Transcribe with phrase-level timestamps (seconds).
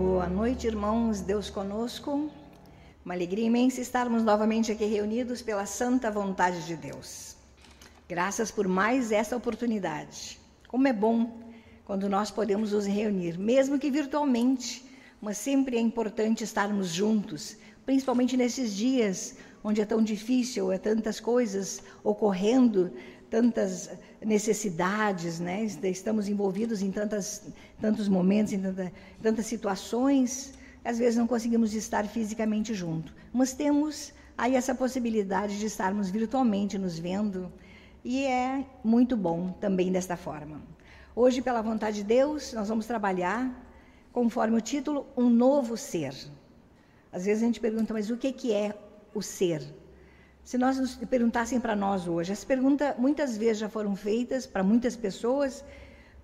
[0.00, 1.20] Boa noite, irmãos.
[1.20, 2.30] Deus conosco.
[3.04, 7.36] Uma alegria imensa estarmos novamente aqui reunidos pela santa vontade de Deus.
[8.08, 10.40] Graças por mais essa oportunidade.
[10.68, 11.42] Como é bom
[11.84, 14.86] quando nós podemos nos reunir, mesmo que virtualmente,
[15.20, 21.20] mas sempre é importante estarmos juntos, principalmente nesses dias onde é tão difícil, é tantas
[21.20, 22.90] coisas ocorrendo,
[23.30, 23.90] tantas
[24.20, 25.64] necessidades, né?
[25.84, 27.46] Estamos envolvidos em tantas,
[27.80, 28.92] tantos momentos, em tanta,
[29.22, 30.52] tantas situações,
[30.84, 36.78] às vezes não conseguimos estar fisicamente junto, mas temos aí essa possibilidade de estarmos virtualmente
[36.78, 37.52] nos vendo
[38.02, 40.60] e é muito bom também desta forma.
[41.14, 43.68] Hoje, pela vontade de Deus, nós vamos trabalhar
[44.12, 46.14] conforme o título, um novo ser.
[47.12, 48.74] Às vezes a gente pergunta, mas o que, que é
[49.14, 49.62] o ser?
[50.44, 54.62] Se nós nos perguntassem para nós hoje, essa pergunta muitas vezes já foram feitas para
[54.62, 55.64] muitas pessoas,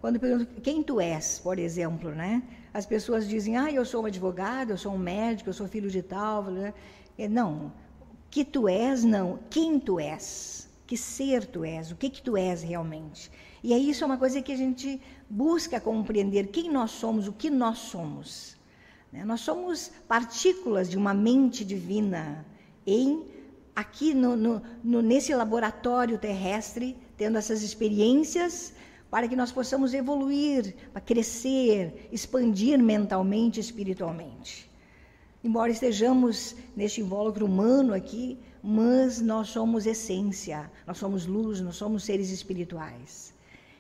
[0.01, 2.43] quando perguntam quem tu és, por exemplo, né?
[2.73, 5.91] As pessoas dizem, ah, eu sou um advogado, eu sou um médico, eu sou filho
[5.91, 6.75] de tal, né?
[7.31, 7.73] Não,
[8.31, 12.37] que tu és, não, quem tu és, que ser tu és, o que que tu
[12.37, 13.31] és realmente.
[13.63, 17.33] E aí isso é uma coisa que a gente busca compreender quem nós somos, o
[17.33, 18.57] que nós somos.
[19.13, 19.25] Né?
[19.25, 22.45] Nós somos partículas de uma mente divina
[22.87, 23.36] em
[23.77, 28.73] aqui no, no, no, nesse laboratório terrestre, tendo essas experiências
[29.11, 34.71] para que nós possamos evoluir, para crescer, expandir mentalmente espiritualmente.
[35.45, 42.03] Embora estejamos neste invólucro humano aqui, mas nós somos essência, nós somos luz, nós somos
[42.03, 43.33] seres espirituais.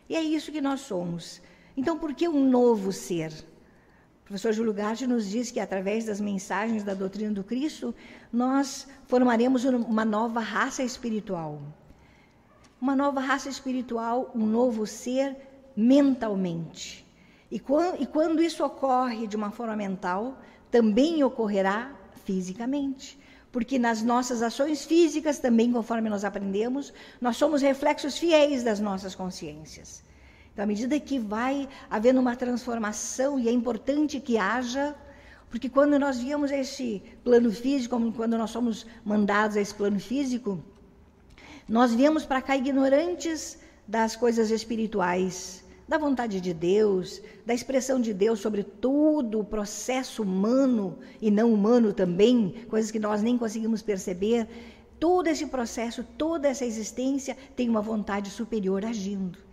[0.08, 1.41] E é isso que nós somos.
[1.77, 3.33] Então, por que um novo ser?
[4.27, 7.94] O professor Júlio Gatti nos diz que, através das mensagens da doutrina do Cristo,
[8.32, 11.62] nós formaremos uma nova raça espiritual.
[12.80, 15.36] Uma nova raça espiritual, um novo ser
[15.77, 17.06] mentalmente.
[17.48, 20.36] E quando, isso ocorre de uma forma mental,
[20.72, 21.92] também ocorrerá
[22.24, 23.16] fisicamente
[23.52, 29.14] porque nas nossas ações físicas também, conforme nós aprendemos, nós somos reflexos fiéis das nossas
[29.14, 30.03] consciências.
[30.56, 34.94] Então, à medida que vai havendo uma transformação, e é importante que haja,
[35.50, 40.00] porque quando nós viemos a esse plano físico, quando nós somos mandados a esse plano
[40.00, 40.65] físico,
[41.69, 48.15] nós viemos para cá ignorantes das coisas espirituais, da vontade de Deus, da expressão de
[48.15, 53.83] Deus sobre todo o processo humano e não humano também, coisas que nós nem conseguimos
[53.83, 54.49] perceber.
[54.99, 59.45] Todo esse processo, toda essa existência tem uma vontade superior agindo.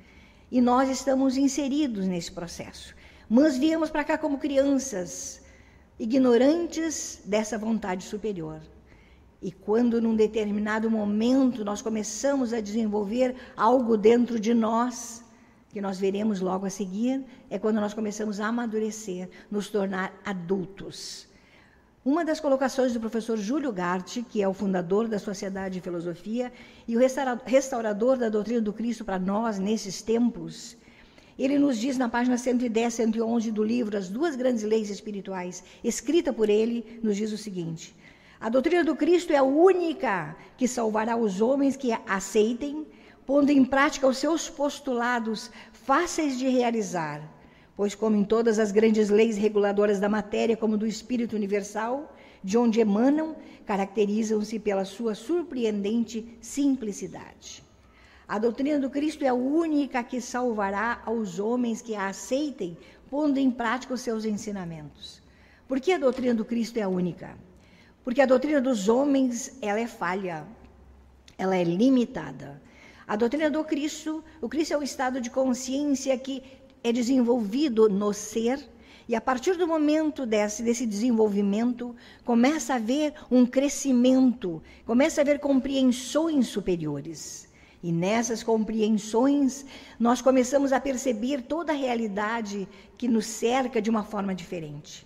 [0.53, 2.93] E nós estamos inseridos nesse processo.
[3.27, 5.41] Mas viemos para cá como crianças,
[5.97, 8.61] ignorantes dessa vontade superior.
[9.41, 15.23] E quando, num determinado momento, nós começamos a desenvolver algo dentro de nós,
[15.71, 21.27] que nós veremos logo a seguir, é quando nós começamos a amadurecer, nos tornar adultos.
[22.05, 26.51] Uma das colocações do professor Júlio Garte, que é o fundador da Sociedade de Filosofia
[26.85, 26.99] e o
[27.45, 30.75] restaurador da doutrina do Cristo para nós nesses tempos,
[31.39, 36.33] ele nos diz na página 110, 111 do livro As Duas Grandes Leis Espirituais, escrita
[36.33, 37.95] por ele, nos diz o seguinte:
[38.37, 42.85] A doutrina do Cristo é a única que salvará os homens que a aceitem
[43.25, 47.21] pondo em prática os seus postulados fáceis de realizar,
[47.75, 52.57] pois, como em todas as grandes leis reguladoras da matéria, como do espírito universal, de
[52.57, 53.35] onde emanam,
[53.65, 57.63] caracterizam-se pela sua surpreendente simplicidade.
[58.27, 62.77] A doutrina do Cristo é a única que salvará aos homens que a aceitem,
[63.09, 65.21] pondo em prática os seus ensinamentos.
[65.67, 67.37] Por que a doutrina do Cristo é a única?
[68.03, 70.45] Porque a doutrina dos homens, ela é falha,
[71.37, 72.61] ela é limitada.
[73.07, 76.43] A doutrina do Cristo, o Cristo é o estado de consciência que
[76.83, 78.59] é desenvolvido no ser,
[79.07, 85.23] e a partir do momento desse, desse desenvolvimento, começa a haver um crescimento, começa a
[85.23, 87.49] haver compreensões superiores.
[87.81, 89.65] E nessas compreensões,
[89.99, 92.67] nós começamos a perceber toda a realidade
[92.97, 95.05] que nos cerca de uma forma diferente.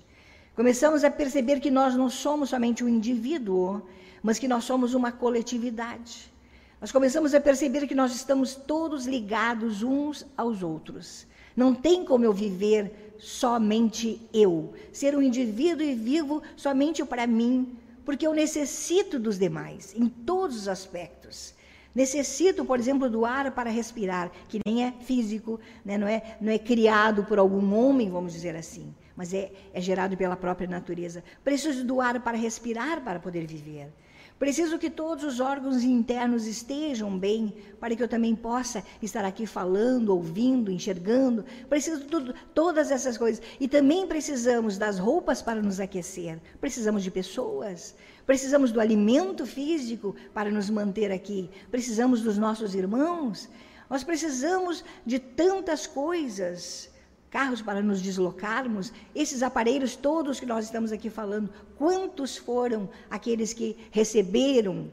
[0.55, 3.81] Começamos a perceber que nós não somos somente um indivíduo,
[4.21, 6.31] mas que nós somos uma coletividade.
[6.79, 11.25] Nós começamos a perceber que nós estamos todos ligados uns aos outros.
[11.57, 17.75] Não tem como eu viver somente eu, ser um indivíduo e vivo somente para mim,
[18.05, 21.55] porque eu necessito dos demais, em todos os aspectos.
[21.95, 25.97] Necessito, por exemplo, do ar para respirar, que nem é físico, né?
[25.97, 30.15] não, é, não é criado por algum homem, vamos dizer assim, mas é, é gerado
[30.15, 31.23] pela própria natureza.
[31.43, 33.91] Preciso do ar para respirar, para poder viver.
[34.39, 39.47] Preciso que todos os órgãos internos estejam bem, para que eu também possa estar aqui
[39.47, 41.43] falando, ouvindo, enxergando.
[41.67, 43.43] Preciso de tudo, todas essas coisas.
[43.59, 46.39] E também precisamos das roupas para nos aquecer.
[46.61, 47.95] Precisamos de pessoas.
[48.27, 51.49] Precisamos do alimento físico para nos manter aqui.
[51.71, 53.49] Precisamos dos nossos irmãos.
[53.89, 56.91] Nós precisamos de tantas coisas
[57.29, 63.53] carros para nos deslocarmos, esses aparelhos todos que nós estamos aqui falando, quantos foram aqueles
[63.53, 64.91] que receberam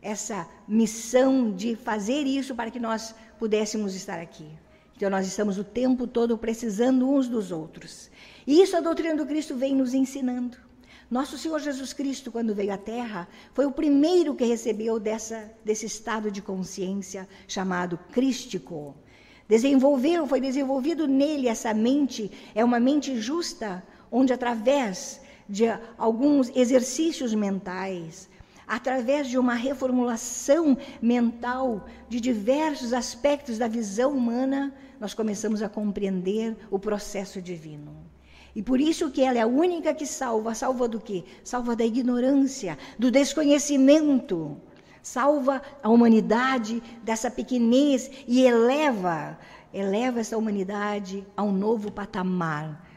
[0.00, 4.48] essa missão de fazer isso para que nós pudéssemos estar aqui?
[4.96, 8.10] Então, nós estamos o tempo todo precisando uns dos outros.
[8.46, 10.56] E isso a doutrina do Cristo vem nos ensinando.
[11.10, 15.86] Nosso Senhor Jesus Cristo, quando veio à Terra, foi o primeiro que recebeu dessa, desse
[15.86, 18.94] estado de consciência chamado crístico.
[19.52, 25.64] Desenvolveu, foi desenvolvido nele essa mente, é uma mente justa, onde através de
[25.98, 28.30] alguns exercícios mentais,
[28.66, 36.56] através de uma reformulação mental de diversos aspectos da visão humana, nós começamos a compreender
[36.70, 37.94] o processo divino.
[38.56, 40.54] E por isso que ela é a única que salva.
[40.54, 41.24] Salva do quê?
[41.44, 44.58] Salva da ignorância, do desconhecimento
[45.02, 49.38] salva a humanidade dessa pequenez e eleva,
[49.74, 52.92] eleva essa humanidade a um novo patamar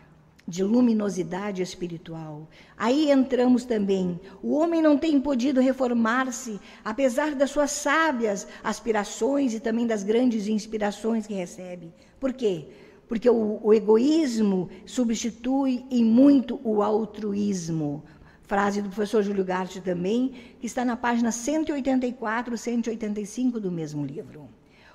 [0.48, 2.48] de luminosidade espiritual.
[2.78, 4.20] Aí entramos também.
[4.44, 10.48] O homem não tem podido reformar-se, apesar das suas sábias aspirações e também das grandes
[10.48, 11.92] inspirações que recebe.
[12.20, 12.68] Por quê?
[13.08, 18.04] Porque o, o egoísmo substitui em muito o altruísmo
[18.48, 24.48] frase do professor Júlio Garte também, que está na página 184, 185 do mesmo livro.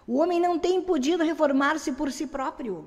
[0.07, 2.85] O homem não tem podido reformar-se por si próprio.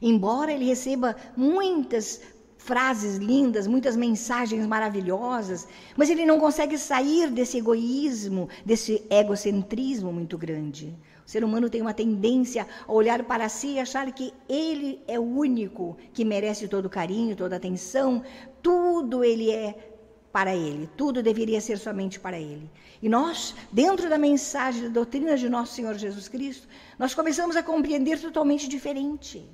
[0.00, 2.20] Embora ele receba muitas
[2.58, 10.38] frases lindas, muitas mensagens maravilhosas, mas ele não consegue sair desse egoísmo, desse egocentrismo muito
[10.38, 10.96] grande.
[11.26, 15.18] O ser humano tem uma tendência a olhar para si e achar que ele é
[15.18, 18.22] o único que merece todo carinho, toda atenção,
[18.62, 19.94] tudo ele é
[20.30, 22.68] para ele, tudo deveria ser somente para ele.
[23.00, 26.66] E nós, dentro da mensagem da doutrina de nosso Senhor Jesus Cristo,
[26.98, 29.48] nós começamos a compreender totalmente diferente.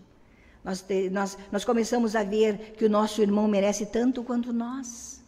[0.64, 5.22] Nós, nós, nós começamos a ver que o nosso irmão merece tanto quanto nós,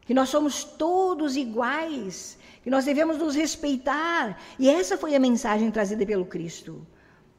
[0.00, 4.38] que nós somos todos iguais, que nós devemos nos respeitar.
[4.58, 6.86] E essa foi a mensagem trazida pelo Cristo.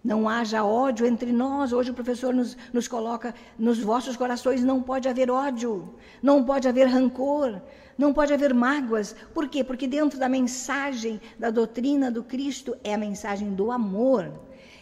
[0.03, 1.71] Não haja ódio entre nós.
[1.71, 6.67] Hoje o professor nos, nos coloca: nos vossos corações não pode haver ódio, não pode
[6.67, 7.61] haver rancor,
[7.97, 9.15] não pode haver mágoas.
[9.33, 9.63] Por quê?
[9.63, 14.31] Porque dentro da mensagem da doutrina do Cristo é a mensagem do amor,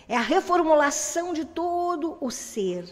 [0.07, 2.86] é a reformulação de todo o ser.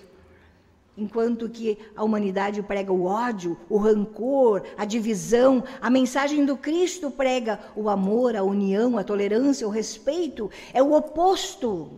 [0.97, 7.11] Enquanto que a humanidade prega o ódio, o rancor, a divisão, a mensagem do Cristo
[7.11, 11.91] prega o amor, a união, a tolerância, o respeito, é o oposto.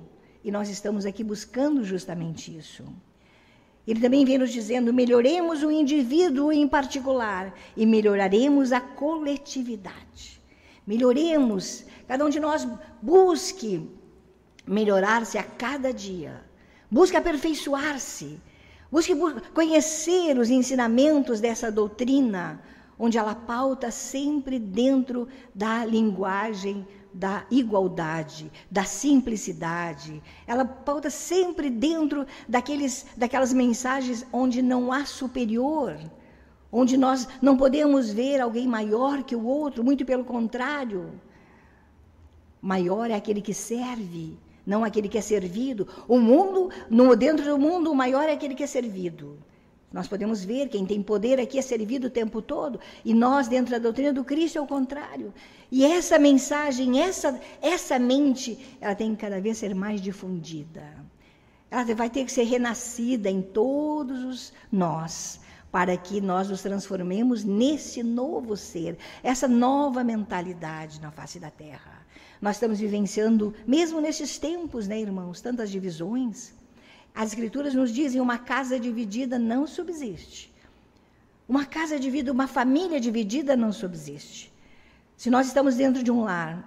[0.43, 2.83] E nós estamos aqui buscando justamente isso.
[3.87, 10.41] Ele também vem nos dizendo: melhoremos o indivíduo em particular e melhoraremos a coletividade.
[10.85, 12.67] Melhoremos, cada um de nós
[13.01, 13.89] busque
[14.67, 16.43] melhorar-se a cada dia,
[16.91, 18.41] busque aperfeiçoar-se
[18.91, 19.13] Busque
[19.53, 22.61] conhecer os ensinamentos dessa doutrina,
[22.97, 30.21] onde ela pauta sempre dentro da linguagem da igualdade, da simplicidade.
[30.45, 35.97] Ela pauta sempre dentro daqueles, daquelas mensagens onde não há superior,
[36.71, 41.19] onde nós não podemos ver alguém maior que o outro, muito pelo contrário.
[42.61, 44.37] Maior é aquele que serve,
[44.69, 45.87] não aquele que é servido.
[46.07, 49.39] O mundo, no, dentro do mundo, o maior é aquele que é servido.
[49.91, 53.71] Nós podemos ver, quem tem poder aqui é servido o tempo todo, e nós, dentro
[53.71, 55.33] da doutrina do Cristo, é o contrário.
[55.71, 60.83] E essa mensagem, essa, essa mente, ela tem que cada vez ser mais difundida.
[61.71, 65.39] Ela vai ter que ser renascida em todos os nós,
[65.71, 72.05] para que nós nos transformemos nesse novo ser, essa nova mentalidade na face da terra.
[72.41, 76.53] Nós estamos vivenciando, mesmo nesses tempos, né, irmãos, tantas divisões.
[77.13, 80.53] As Escrituras nos dizem: uma casa dividida não subsiste.
[81.47, 84.53] Uma casa dividida, uma família dividida não subsiste.
[85.17, 86.63] Se nós estamos dentro de um lar,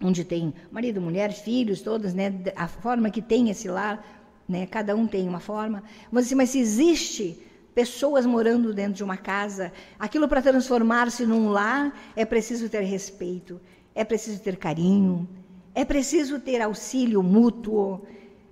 [0.00, 4.04] onde tem marido, mulher, filhos, todos, né, a forma que tem esse lar,
[4.48, 5.82] né, cada um tem uma forma.
[6.12, 7.42] Mas, mas se existe
[7.74, 13.60] pessoas morando dentro de uma casa, aquilo para transformar-se num lar é preciso ter respeito,
[13.96, 15.26] é preciso ter carinho,
[15.74, 18.02] é preciso ter auxílio mútuo,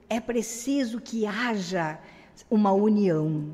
[0.09, 1.99] é preciso que haja
[2.51, 3.53] uma união.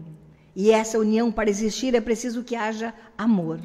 [0.55, 3.61] E essa união, para existir, é preciso que haja amor.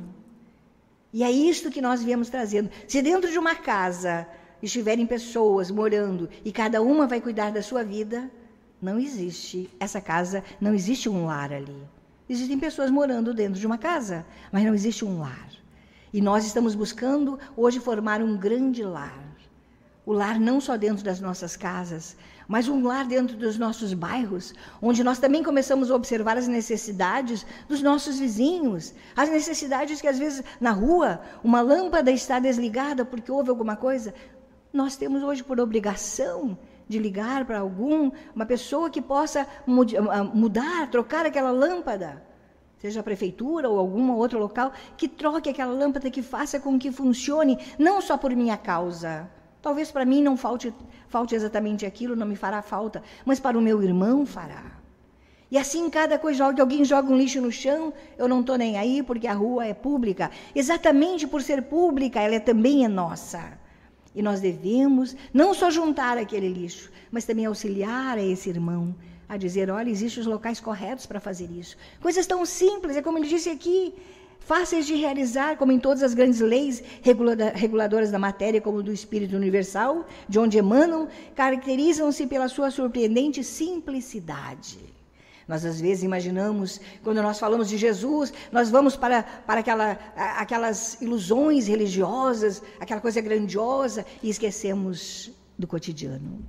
[1.13, 2.69] E é isto que nós viemos trazendo.
[2.87, 4.27] Se dentro de uma casa
[4.61, 8.29] estiverem pessoas morando e cada uma vai cuidar da sua vida,
[8.81, 11.77] não existe essa casa, não existe um lar ali.
[12.27, 15.64] Existem pessoas morando dentro de uma casa, mas não existe um lar.
[16.15, 19.35] E nós estamos buscando hoje formar um grande lar.
[20.05, 22.15] O lar não só dentro das nossas casas,
[22.47, 27.45] mas um lar dentro dos nossos bairros, onde nós também começamos a observar as necessidades
[27.67, 33.29] dos nossos vizinhos, as necessidades que às vezes na rua uma lâmpada está desligada porque
[33.29, 34.13] houve alguma coisa.
[34.71, 36.57] Nós temos hoje por obrigação
[36.87, 42.23] de ligar para algum, uma pessoa que possa ah, mudar, trocar aquela lâmpada,
[42.85, 46.91] seja a prefeitura ou algum outro local, que troque aquela lâmpada, que faça com que
[46.91, 49.29] funcione, não só por minha causa.
[49.61, 50.73] Talvez para mim não falte,
[51.07, 54.63] falte exatamente aquilo, não me fará falta, mas para o meu irmão fará.
[55.49, 58.77] E assim, cada coisa que alguém joga um lixo no chão, eu não estou nem
[58.77, 60.29] aí, porque a rua é pública.
[60.53, 63.57] Exatamente por ser pública, ela é, também é nossa.
[64.13, 68.95] E nós devemos não só juntar aquele lixo, mas também auxiliar a esse irmão
[69.27, 71.75] a dizer: olha, existem os locais corretos para fazer isso.
[72.01, 73.93] Coisas tão simples, é como ele disse aqui,
[74.39, 76.83] fáceis de realizar, como em todas as grandes leis
[77.55, 84.77] reguladoras da matéria, como do Espírito Universal, de onde emanam, caracterizam-se pela sua surpreendente simplicidade.
[85.47, 90.99] Nós às vezes imaginamos, quando nós falamos de Jesus, nós vamos para, para aquela, aquelas
[91.01, 96.43] ilusões religiosas, aquela coisa grandiosa, e esquecemos do cotidiano.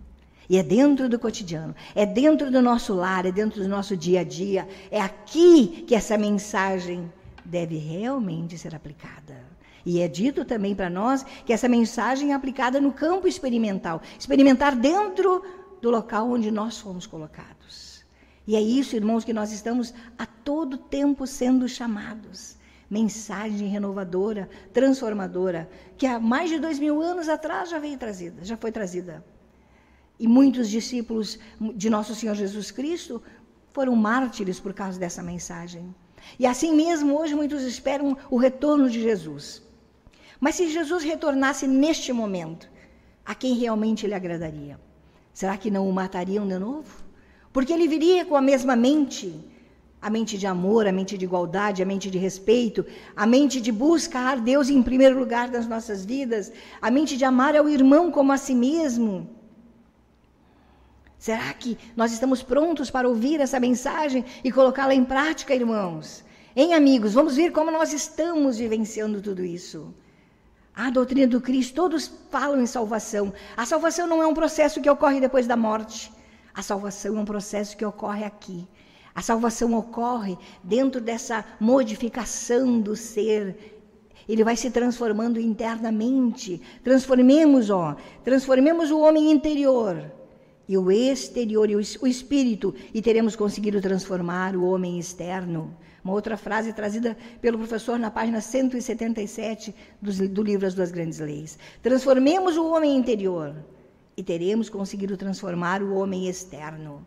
[0.49, 4.21] E é dentro do cotidiano, é dentro do nosso lar, é dentro do nosso dia
[4.21, 7.13] a dia, é aqui que essa mensagem
[7.45, 9.45] deve realmente ser aplicada.
[9.85, 14.75] E é dito também para nós que essa mensagem é aplicada no campo experimental experimentar
[14.75, 15.45] dentro
[15.81, 18.05] do local onde nós fomos colocados.
[18.47, 22.57] E é isso, irmãos, que nós estamos a todo tempo sendo chamados.
[22.89, 28.57] Mensagem renovadora, transformadora, que há mais de dois mil anos atrás já veio trazida, já
[28.57, 29.25] foi trazida.
[30.19, 31.39] E muitos discípulos
[31.75, 33.23] de nosso Senhor Jesus Cristo
[33.73, 35.95] foram mártires por causa dessa mensagem.
[36.39, 39.63] E assim mesmo, hoje muitos esperam o retorno de Jesus.
[40.41, 42.69] Mas se Jesus retornasse neste momento,
[43.25, 44.79] a quem realmente ele agradaria?
[45.33, 47.05] Será que não o matariam de novo?
[47.53, 49.35] Porque ele viria com a mesma mente,
[50.01, 53.73] a mente de amor, a mente de igualdade, a mente de respeito, a mente de
[53.73, 58.33] buscar Deus em primeiro lugar nas nossas vidas, a mente de amar ao irmão como
[58.33, 59.36] a si mesmo.
[61.19, 66.25] Será que nós estamos prontos para ouvir essa mensagem e colocá-la em prática, irmãos?
[66.55, 69.95] Em amigos, vamos ver como nós estamos vivenciando tudo isso.
[70.75, 73.33] A doutrina do Cristo, todos falam em salvação.
[73.57, 76.13] A salvação não é um processo que ocorre depois da morte.
[76.55, 78.69] A salvação é um processo que ocorre aqui.
[79.15, 83.79] A salvação ocorre dentro dessa modificação do ser.
[84.29, 86.61] Ele vai se transformando internamente.
[86.85, 90.13] Transformemos, ó, transformemos o homem interior
[90.69, 95.77] e o exterior e o espírito e teremos conseguido transformar o homem externo.
[96.03, 101.19] Uma outra frase trazida pelo professor na página 177 do, do livro As Duas Grandes
[101.19, 101.59] Leis.
[101.83, 103.55] Transformemos o homem interior
[104.17, 107.05] e teremos conseguido transformar o homem externo.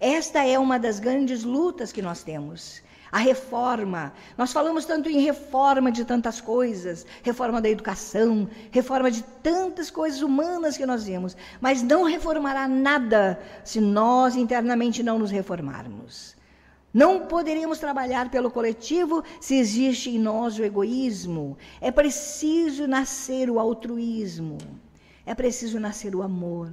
[0.00, 2.82] Esta é uma das grandes lutas que nós temos.
[3.10, 4.12] A reforma.
[4.36, 10.20] Nós falamos tanto em reforma de tantas coisas, reforma da educação, reforma de tantas coisas
[10.20, 16.36] humanas que nós vemos, mas não reformará nada se nós internamente não nos reformarmos.
[16.92, 21.56] Não poderíamos trabalhar pelo coletivo se existe em nós o egoísmo.
[21.80, 24.58] É preciso nascer o altruísmo.
[25.24, 26.72] É preciso nascer o amor.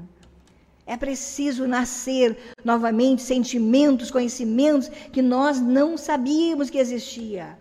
[0.88, 7.58] É preciso nascer novamente sentimentos, conhecimentos que nós não sabíamos que existia.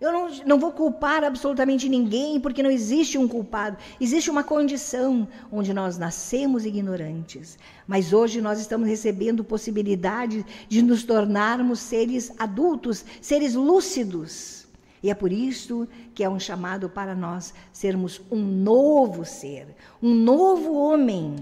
[0.00, 3.76] Eu não, não, vou culpar absolutamente ninguém, porque não existe um culpado.
[4.00, 7.56] Existe uma condição onde nós nascemos ignorantes.
[7.86, 14.66] Mas hoje nós estamos recebendo possibilidade de nos tornarmos seres adultos, seres lúcidos.
[15.04, 19.68] E é por isso que é um chamado para nós sermos um novo ser,
[20.02, 21.36] um novo homem.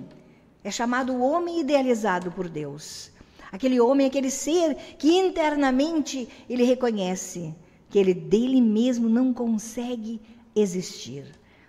[0.62, 3.10] É chamado o homem idealizado por Deus.
[3.50, 7.54] Aquele homem, aquele ser que internamente ele reconhece
[7.88, 10.20] que ele dele mesmo não consegue
[10.54, 11.24] existir,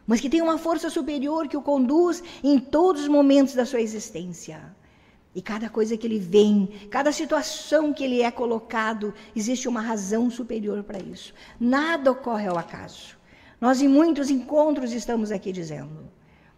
[0.06, 3.82] mas que tem uma força superior que o conduz em todos os momentos da sua
[3.82, 4.76] existência.
[5.34, 10.30] E cada coisa que ele vem, cada situação que ele é colocado, existe uma razão
[10.30, 11.34] superior para isso.
[11.60, 13.18] Nada ocorre ao acaso.
[13.60, 16.10] Nós, em muitos encontros, estamos aqui dizendo: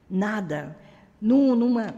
[0.10, 0.76] nada.
[1.22, 1.96] Num, numa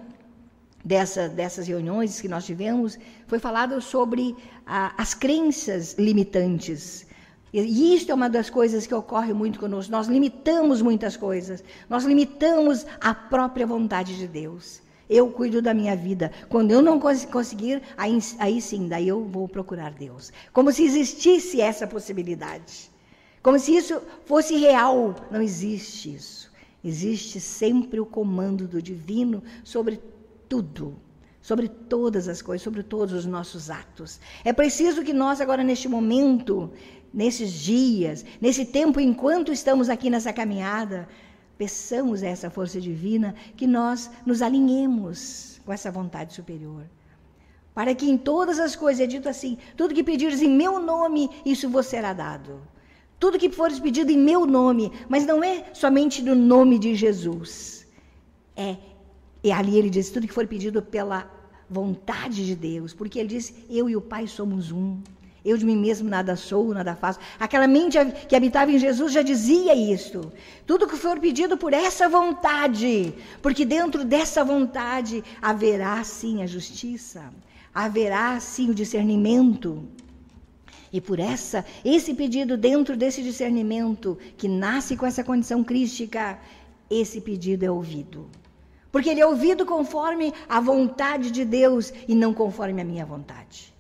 [0.86, 7.08] dessa, dessas reuniões que nós tivemos, foi falado sobre a, as crenças limitantes.
[7.52, 9.92] E isto é uma das coisas que ocorre muito conosco.
[9.92, 11.64] Nós limitamos muitas coisas.
[11.90, 14.82] Nós limitamos a própria vontade de Deus.
[15.10, 16.32] Eu cuido da minha vida.
[16.50, 20.34] Quando eu não conseguir, aí, aí sim, daí eu vou procurar Deus.
[20.52, 22.92] Como se existisse essa possibilidade.
[23.42, 25.16] Como se isso fosse real.
[25.32, 26.52] Não existe isso.
[26.84, 30.00] Existe sempre o comando do divino sobre
[30.50, 30.98] tudo
[31.42, 34.20] sobre todas as coisas, sobre todos os nossos atos.
[34.44, 36.72] É preciso que nós, agora, neste momento,
[37.14, 41.08] nesses dias, nesse tempo, enquanto estamos aqui nessa caminhada,
[41.58, 46.84] peçamos a essa força divina que nós nos alinhemos com essa vontade superior.
[47.76, 51.30] Para que em todas as coisas, é dito assim: tudo que pedires em meu nome,
[51.46, 52.62] isso vos será dado.
[53.20, 57.88] Tudo que fores pedido em meu nome, mas não é somente no nome de Jesus.
[58.56, 58.78] É,
[59.46, 61.32] e ali ele diz: tudo que for pedido pela
[61.70, 65.00] vontade de Deus, porque ele diz: Eu e o Pai somos um.
[65.46, 67.20] Eu de mim mesmo nada sou, nada faço.
[67.40, 67.96] Aquela mente
[68.28, 70.34] que habitava em Jesus já dizia isto.
[70.66, 77.32] Tudo que for pedido por essa vontade, porque dentro dessa vontade haverá sim a justiça,
[77.72, 79.88] haverá sim o discernimento.
[80.92, 86.40] E por essa, esse pedido dentro desse discernimento que nasce com essa condição crística,
[86.90, 88.28] esse pedido é ouvido.
[88.96, 93.76] Porque ele é ouvido conforme a vontade de Deus e não conforme a minha vontade.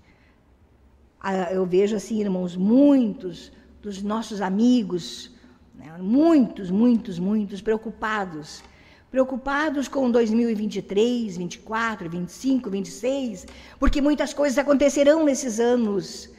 [1.22, 3.50] Ah, eu vejo assim, irmãos, muitos
[3.81, 5.31] dos nossos amigos,
[5.74, 8.62] né, muitos, muitos, muitos preocupados.
[9.10, 13.48] Preocupados com 2023, 24, 25, 26,
[13.79, 16.29] porque muitas coisas acontecerão nesses anos.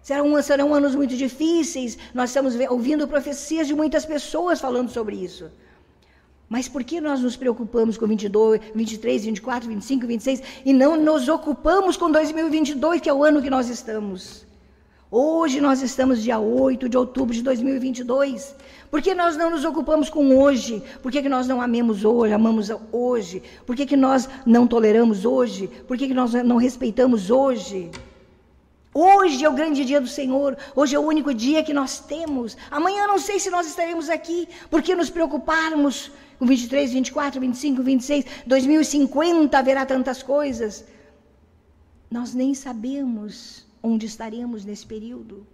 [0.00, 1.98] Serão, serão anos muito difíceis.
[2.14, 5.50] Nós estamos ouvindo profecias de muitas pessoas falando sobre isso.
[6.54, 11.28] Mas por que nós nos preocupamos com 22, 23, 24, 25, 26 e não nos
[11.28, 14.46] ocupamos com 2022, que é o ano que nós estamos?
[15.10, 18.54] Hoje nós estamos dia 8 de outubro de 2022.
[18.88, 20.80] Por que nós não nos ocupamos com hoje?
[21.02, 23.42] Por que, que nós não amemos hoje, amamos hoje?
[23.66, 25.68] Por que, que nós não toleramos hoje?
[25.88, 27.90] Por que, que nós não respeitamos hoje?
[28.94, 32.56] Hoje é o grande dia do Senhor, hoje é o único dia que nós temos.
[32.70, 38.24] Amanhã não sei se nós estaremos aqui, porque nos preocuparmos com 23, 24, 25, 26,
[38.46, 40.84] 2050 haverá tantas coisas.
[42.08, 45.44] Nós nem sabemos onde estaremos nesse período.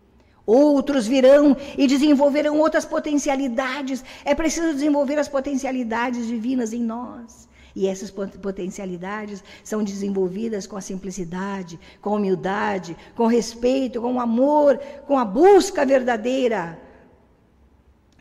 [0.45, 4.05] Outros virão e desenvolverão outras potencialidades.
[4.23, 7.49] É preciso desenvolver as potencialidades divinas em nós.
[7.75, 14.79] E essas potencialidades são desenvolvidas com a simplicidade, com a humildade, com respeito, com amor,
[15.07, 16.79] com a busca verdadeira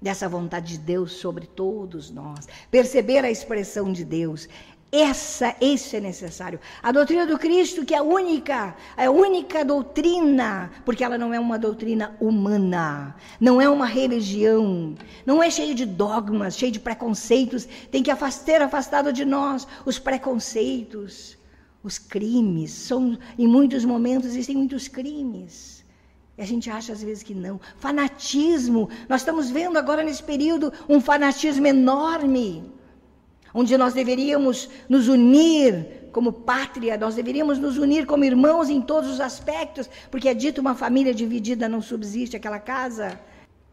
[0.01, 2.47] dessa vontade de Deus sobre todos nós.
[2.71, 4.47] Perceber a expressão de Deus.
[4.91, 6.59] Essa, isso é necessário.
[6.81, 11.39] A doutrina do Cristo, que é única, é a única doutrina, porque ela não é
[11.39, 14.95] uma doutrina humana, não é uma religião,
[15.27, 17.67] não é cheia de dogmas, cheia de preconceitos.
[17.91, 18.11] Tem que
[18.43, 21.37] ter afastado de nós os preconceitos,
[21.83, 22.71] os crimes.
[22.71, 25.85] São, em muitos momentos existem muitos crimes.
[26.35, 27.61] E a gente acha às vezes que não.
[27.77, 28.89] Fanatismo.
[29.07, 32.78] Nós estamos vendo agora nesse período um fanatismo enorme
[33.53, 39.09] onde nós deveríamos nos unir como pátria, nós deveríamos nos unir como irmãos em todos
[39.09, 43.19] os aspectos, porque é dito uma família dividida não subsiste aquela casa.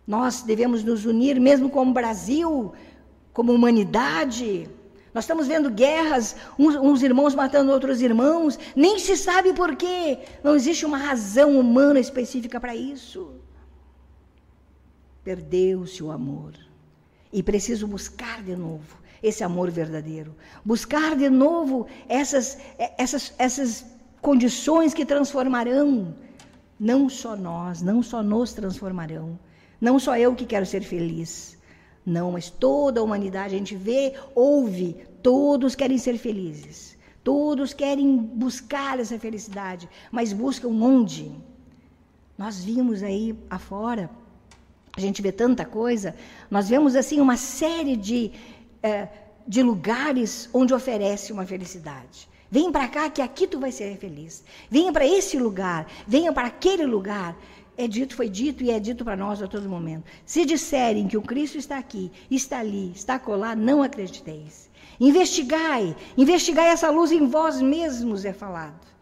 [0.06, 2.72] Nós devemos nos unir mesmo como Brasil,
[3.32, 4.68] como humanidade.
[5.12, 10.18] Nós estamos vendo guerras, uns, uns, irmãos matando outros irmãos, nem se sabe por quê.
[10.44, 13.32] Não existe uma razão humana específica para isso.
[15.24, 16.52] Perdeu-se o amor.
[17.32, 20.34] E preciso buscar de novo esse amor verdadeiro.
[20.64, 22.58] Buscar de novo essas,
[22.98, 23.84] essas, essas
[24.20, 26.14] condições que transformarão
[26.78, 29.38] não só nós, não só nos transformarão,
[29.80, 31.56] não só eu que quero ser feliz,
[32.04, 38.16] não, mas toda a humanidade, a gente vê, ouve, todos querem ser felizes, todos querem
[38.16, 41.32] buscar essa felicidade, mas buscam onde?
[42.38, 44.08] Nós vimos aí afora,
[44.96, 46.14] a gente vê tanta coisa,
[46.50, 48.30] nós vemos assim uma série de,
[48.82, 49.08] é,
[49.46, 52.28] de lugares onde oferece uma felicidade.
[52.50, 54.44] Vem para cá que aqui tu vai ser feliz.
[54.70, 57.36] Venha para esse lugar, venha para aquele lugar.
[57.76, 60.04] É dito, foi dito e é dito para nós a todo momento.
[60.24, 64.70] Se disserem que o Cristo está aqui, está ali, está colar, não acrediteis.
[64.98, 68.95] Investigai, investigai essa luz em vós mesmos, é falado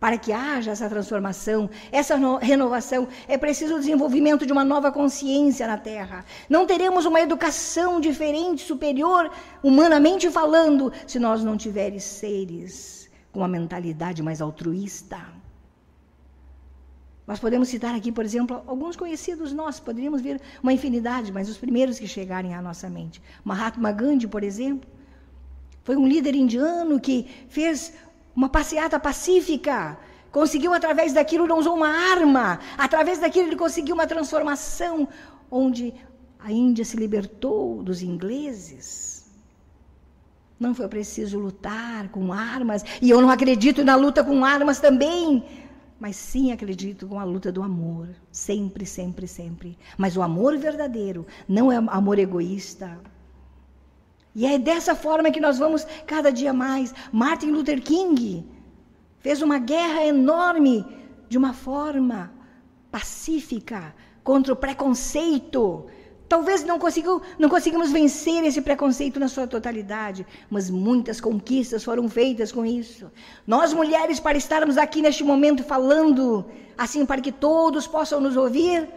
[0.00, 5.66] para que haja essa transformação, essa renovação, é preciso o desenvolvimento de uma nova consciência
[5.66, 6.24] na Terra.
[6.48, 9.30] Não teremos uma educação diferente, superior,
[9.62, 15.20] humanamente falando, se nós não tivermos seres com uma mentalidade mais altruísta.
[17.26, 21.58] Nós podemos citar aqui, por exemplo, alguns conhecidos nossos, poderíamos ver uma infinidade, mas os
[21.58, 23.22] primeiros que chegarem à nossa mente.
[23.44, 24.88] Mahatma Gandhi, por exemplo,
[25.84, 27.92] foi um líder indiano que fez
[28.34, 29.98] uma passeata pacífica,
[30.30, 35.08] conseguiu através daquilo, não usou uma arma, através daquilo ele conseguiu uma transformação,
[35.50, 35.94] onde
[36.38, 39.30] a Índia se libertou dos ingleses.
[40.58, 45.44] Não foi preciso lutar com armas, e eu não acredito na luta com armas também
[46.00, 49.78] mas sim acredito com a luta do amor, sempre, sempre, sempre.
[49.98, 52.98] Mas o amor verdadeiro não é amor egoísta.
[54.34, 56.94] E é dessa forma que nós vamos cada dia mais.
[57.12, 58.46] Martin Luther King
[59.18, 60.86] fez uma guerra enorme
[61.28, 62.32] de uma forma
[62.90, 65.86] pacífica contra o preconceito,
[66.30, 66.78] Talvez não,
[67.40, 73.10] não conseguimos vencer esse preconceito na sua totalidade, mas muitas conquistas foram feitas com isso.
[73.44, 76.44] Nós, mulheres, para estarmos aqui neste momento falando,
[76.78, 78.88] assim, para que todos possam nos ouvir,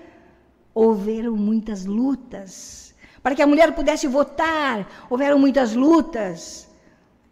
[0.76, 2.83] houveram muitas lutas.
[3.24, 6.68] Para que a mulher pudesse votar, houveram muitas lutas.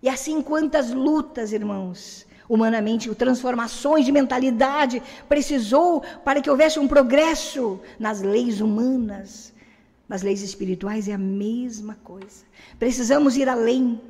[0.01, 7.80] E assim, quantas lutas, irmãos, humanamente, transformações de mentalidade precisou para que houvesse um progresso
[7.99, 9.51] nas leis humanas
[10.12, 12.43] nas leis espirituais é a mesma coisa.
[12.77, 14.01] Precisamos ir além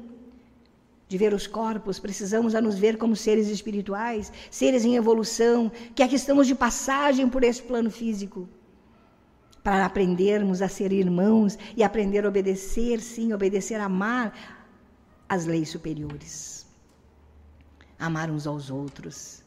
[1.08, 6.02] de ver os corpos, precisamos a nos ver como seres espirituais, seres em evolução, que
[6.02, 8.50] aqui estamos de passagem por esse plano físico.
[9.63, 14.34] Para aprendermos a ser irmãos e aprender a obedecer, sim, obedecer, amar
[15.30, 16.65] as leis superiores.
[18.00, 19.41] Amar uns aos outros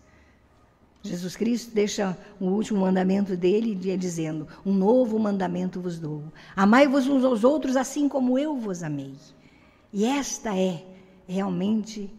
[1.05, 6.25] Jesus Cristo deixa o último mandamento dele dizendo: Um novo mandamento vos dou.
[6.57, 9.15] Amai-vos uns aos outros assim como eu vos amei.
[9.93, 10.83] E esta é
[11.29, 12.11] realmente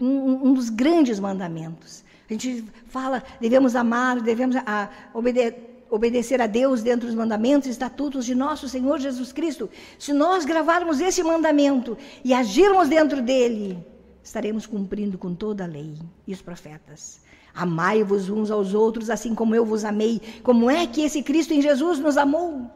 [0.00, 2.04] um, dos grandes mandamentos.
[2.30, 5.50] A gente fala, devemos amar, devemos a, obede
[5.90, 9.70] obedecer a Deus dentro dos mandamentos e estatutos de nosso Senhor Jesus Cristo.
[9.98, 13.78] Se nós gravarmos esse mandamento e agirmos dentro dele,
[14.22, 15.94] estaremos cumprindo com toda a lei
[16.26, 17.20] e os profetas.
[17.54, 20.20] Amai-vos uns aos outros, assim como eu vos amei.
[20.42, 22.70] Como é que esse Cristo em Jesus nos amou?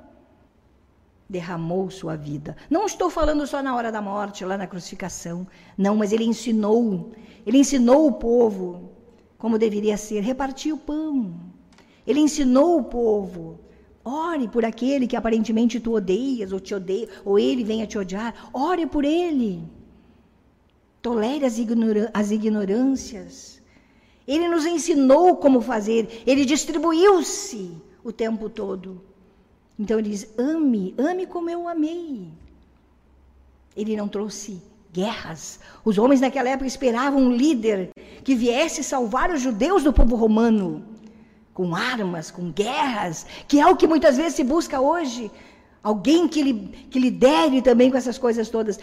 [1.29, 2.57] Derramou sua vida.
[2.69, 5.47] Não estou falando só na hora da morte, lá na crucificação.
[5.79, 7.13] Não, mas ele ensinou.
[7.47, 8.91] Ele ensinou o povo
[9.39, 10.21] como deveria ser.
[10.21, 11.52] Repartiu o pão.
[12.07, 13.61] Ele ensinou o povo.
[14.05, 18.51] Ore por aquele que aparentemente tu odeias ou te odeia, ou ele venha te odiar.
[18.53, 19.63] Ore por ele.
[21.01, 21.57] Tolere as,
[22.13, 23.63] as ignorâncias.
[24.27, 29.01] Ele nos ensinou como fazer, ele distribuiu-se o tempo todo.
[29.79, 32.29] Então ele diz: ame, ame como eu amei.
[33.77, 34.63] Ele não trouxe
[34.93, 35.59] guerras.
[35.85, 37.91] Os homens naquela época esperavam um líder
[38.23, 40.85] que viesse salvar os judeus do povo romano,
[41.55, 45.31] com armas, com guerras, que é o que muitas vezes se busca hoje.
[45.83, 46.55] Alguém que, lhe,
[46.91, 48.79] que lidere também com essas coisas todas.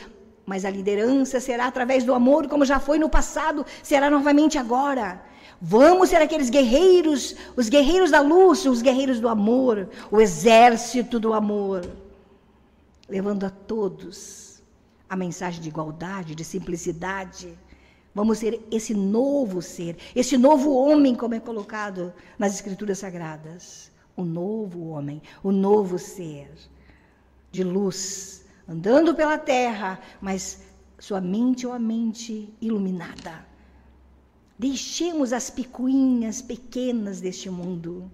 [0.45, 5.21] Mas a liderança será através do amor, como já foi no passado, será novamente agora.
[5.62, 11.34] Vamos ser aqueles guerreiros, os guerreiros da luz, os guerreiros do amor, o exército do
[11.34, 11.82] amor,
[13.08, 14.62] levando a todos
[15.10, 17.58] a mensagem de igualdade, de simplicidade.
[18.13, 23.91] Vamos ser esse novo ser, esse novo homem, como é colocado nas Escrituras Sagradas.
[24.17, 26.52] O novo homem, o novo ser
[27.52, 30.62] de luz, andando pela terra, mas
[31.00, 33.48] sua mente é uma mente iluminada.
[34.58, 38.12] Deixemos as picuinhas pequenas deste mundo,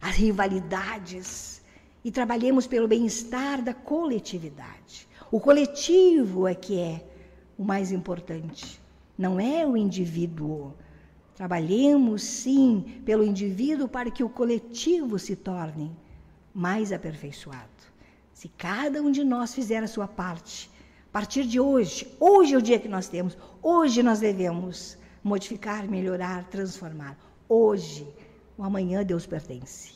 [0.00, 1.62] as rivalidades,
[2.04, 5.08] e trabalhemos pelo bem-estar da coletividade.
[5.30, 7.04] O coletivo é que é
[7.56, 8.80] o mais importante,
[9.16, 10.74] não é o indivíduo.
[11.34, 15.94] Trabalhemos sim pelo indivíduo para que o coletivo se torne
[16.54, 17.68] mais aperfeiçoado.
[18.32, 20.70] Se cada um de nós fizer a sua parte,
[21.08, 25.88] a partir de hoje, hoje é o dia que nós temos, hoje nós devemos modificar,
[25.88, 27.18] melhorar, transformar.
[27.48, 28.06] Hoje,
[28.56, 29.94] o amanhã Deus pertence.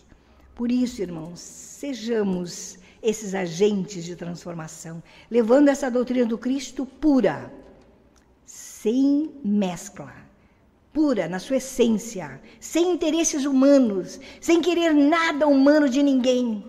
[0.54, 7.50] Por isso, irmãos, sejamos esses agentes de transformação, levando essa doutrina do Cristo pura,
[8.82, 10.10] sem mescla,
[10.90, 16.64] pura na sua essência, sem interesses humanos, sem querer nada humano de ninguém,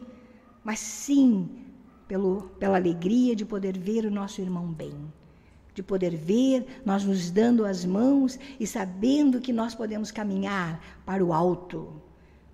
[0.61, 1.49] mas sim
[2.09, 4.93] pelo, pela alegria de poder ver o nosso irmão bem,
[5.73, 11.23] de poder ver nós nos dando as mãos e sabendo que nós podemos caminhar para
[11.23, 11.93] o alto,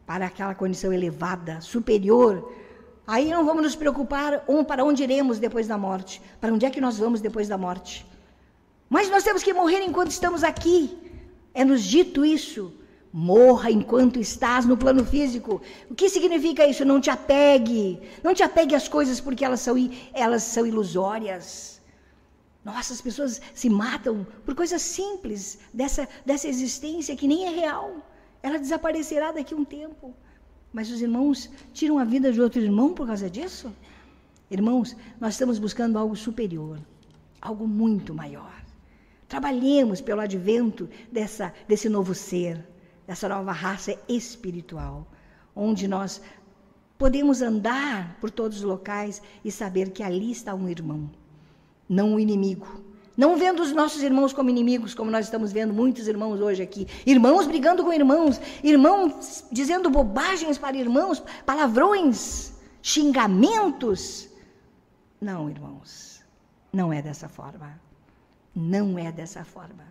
[0.05, 2.53] para aquela condição elevada, superior.
[3.07, 6.69] Aí não vamos nos preocupar um para onde iremos depois da morte, para onde é
[6.69, 8.05] que nós vamos depois da morte.
[8.89, 10.97] Mas nós temos que morrer enquanto estamos aqui.
[11.53, 12.73] É nos dito isso,
[13.11, 15.61] Morra enquanto estás no plano físico.
[15.89, 16.85] O que significa isso?
[16.85, 17.99] Não te apegue.
[18.23, 19.75] Não te apegue às coisas porque elas são,
[20.13, 21.81] elas são ilusórias.
[22.63, 27.95] Nossa, as pessoas se matam por coisas simples dessa, dessa existência que nem é real.
[28.43, 30.13] Ela desaparecerá daqui a um tempo.
[30.71, 33.73] Mas os irmãos tiram a vida de outro irmão por causa disso?
[34.51, 36.77] Irmãos, nós estamos buscando algo superior,
[37.41, 38.66] algo muito maior.
[39.27, 42.65] Trabalhemos pelo advento dessa, desse novo ser,
[43.05, 45.05] dessa nova raça espiritual,
[45.55, 46.21] onde nós
[46.97, 51.09] podemos andar por todos os locais e saber que ali está um irmão,
[51.89, 52.85] não um inimigo.
[53.17, 56.87] Não vendo os nossos irmãos como inimigos, como nós estamos vendo muitos irmãos hoje aqui.
[57.03, 64.29] Irmãos brigando com irmãos, irmãos dizendo bobagens para irmãos, palavrões, xingamentos.
[65.19, 66.23] Não, irmãos,
[66.71, 67.86] não é dessa forma.
[68.59, 69.85] Não é dessa forma.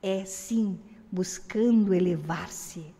[0.00, 0.78] É sim
[1.10, 2.94] buscando elevar-se.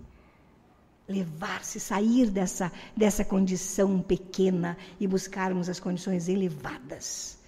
[1.09, 7.39] Levar-se, sair dessa, dessa condição pequena e buscarmos as condições elevadas.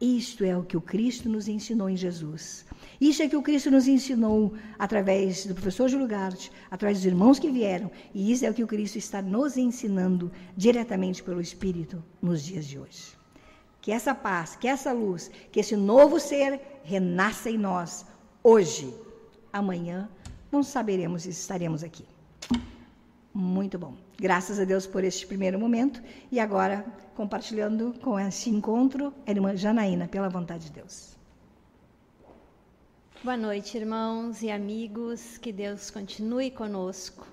[0.00, 2.64] Isto é o que o Cristo nos ensinou em Jesus.
[3.00, 7.38] Isso é que o Cristo nos ensinou através do professor Júlio Gart, através dos irmãos
[7.38, 7.92] que vieram.
[8.12, 12.66] E isso é o que o Cristo está nos ensinando diretamente pelo Espírito nos dias
[12.66, 13.21] de hoje
[13.82, 18.06] que essa paz, que essa luz, que esse novo ser renasça em nós
[18.42, 18.94] hoje.
[19.52, 20.08] Amanhã
[20.52, 22.06] não saberemos se estaremos aqui.
[23.34, 23.94] Muito bom.
[24.16, 26.00] Graças a Deus por este primeiro momento.
[26.30, 31.16] E agora, compartilhando com este encontro, a irmã Janaína, pela vontade de Deus.
[33.24, 35.38] Boa noite, irmãos e amigos.
[35.38, 37.26] Que Deus continue conosco.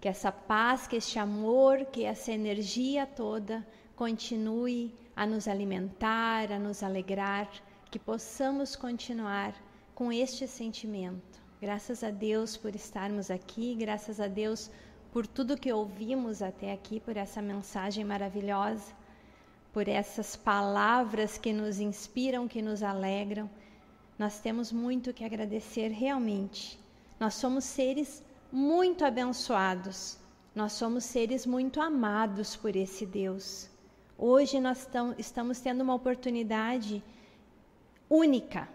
[0.00, 6.58] Que essa paz, que este amor, que essa energia toda continue a nos alimentar, a
[6.58, 7.48] nos alegrar,
[7.90, 9.54] que possamos continuar
[9.94, 11.40] com este sentimento.
[11.60, 14.70] Graças a Deus por estarmos aqui, graças a Deus
[15.12, 18.94] por tudo que ouvimos até aqui, por essa mensagem maravilhosa,
[19.72, 23.50] por essas palavras que nos inspiram, que nos alegram.
[24.18, 26.78] Nós temos muito que agradecer realmente.
[27.18, 30.18] Nós somos seres muito abençoados.
[30.54, 33.68] Nós somos seres muito amados por esse Deus.
[34.22, 37.02] Hoje nós estamos tendo uma oportunidade
[38.06, 38.68] única,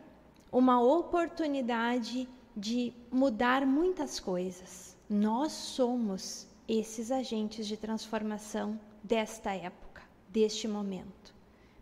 [0.52, 2.28] uma oportunidade
[2.58, 4.98] de mudar muitas coisas.
[5.08, 11.32] Nós somos esses agentes de transformação desta época, deste momento.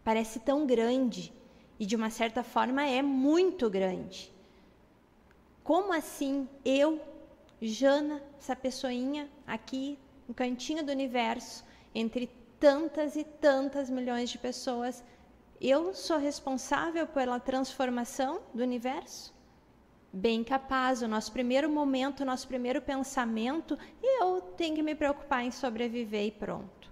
[0.03, 1.31] Parece tão grande
[1.79, 4.29] e de uma certa forma é muito grande.
[5.63, 7.01] Como assim eu,
[7.61, 9.97] Jana, essa pessoinha aqui
[10.27, 11.63] no cantinho do universo,
[11.95, 12.29] entre
[12.63, 15.03] tantas e tantas milhões de pessoas.
[15.59, 19.35] Eu sou responsável pela transformação do universo?
[20.13, 25.43] Bem capaz, o nosso primeiro momento, o nosso primeiro pensamento, eu tenho que me preocupar
[25.43, 26.89] em sobreviver e pronto.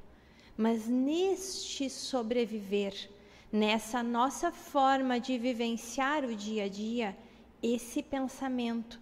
[0.58, 3.10] Mas neste sobreviver,
[3.50, 7.18] nessa nossa forma de vivenciar o dia a dia,
[7.64, 9.00] esse pensamento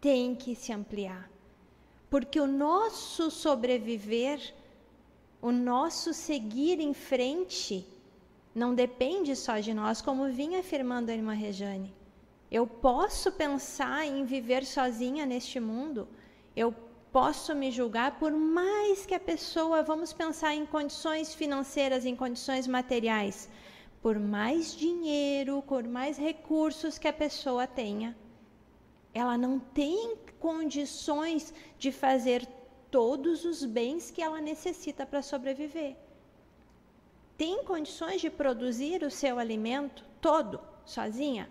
[0.00, 1.30] tem que se ampliar.
[2.10, 4.52] Porque o nosso sobreviver
[5.42, 7.84] o nosso seguir em frente
[8.54, 11.92] não depende só de nós, como vinha afirmando a irmã Rejane.
[12.48, 16.06] Eu posso pensar em viver sozinha neste mundo,
[16.54, 16.72] eu
[17.10, 22.68] posso me julgar, por mais que a pessoa, vamos pensar em condições financeiras, em condições
[22.68, 23.48] materiais,
[24.00, 28.16] por mais dinheiro, por mais recursos que a pessoa tenha,
[29.12, 32.46] ela não tem condições de fazer
[32.92, 35.96] todos os bens que ela necessita para sobreviver.
[37.38, 41.48] Tem condições de produzir o seu alimento todo, sozinha?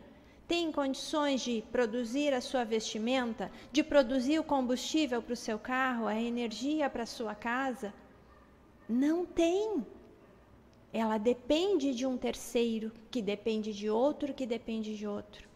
[0.48, 6.06] Tem condições de produzir a sua vestimenta, de produzir o combustível para o seu carro,
[6.06, 7.92] a energia para a sua casa?
[8.88, 9.84] Não tem.
[10.94, 15.50] Ela depende de um terceiro, que depende de outro, que depende de outro.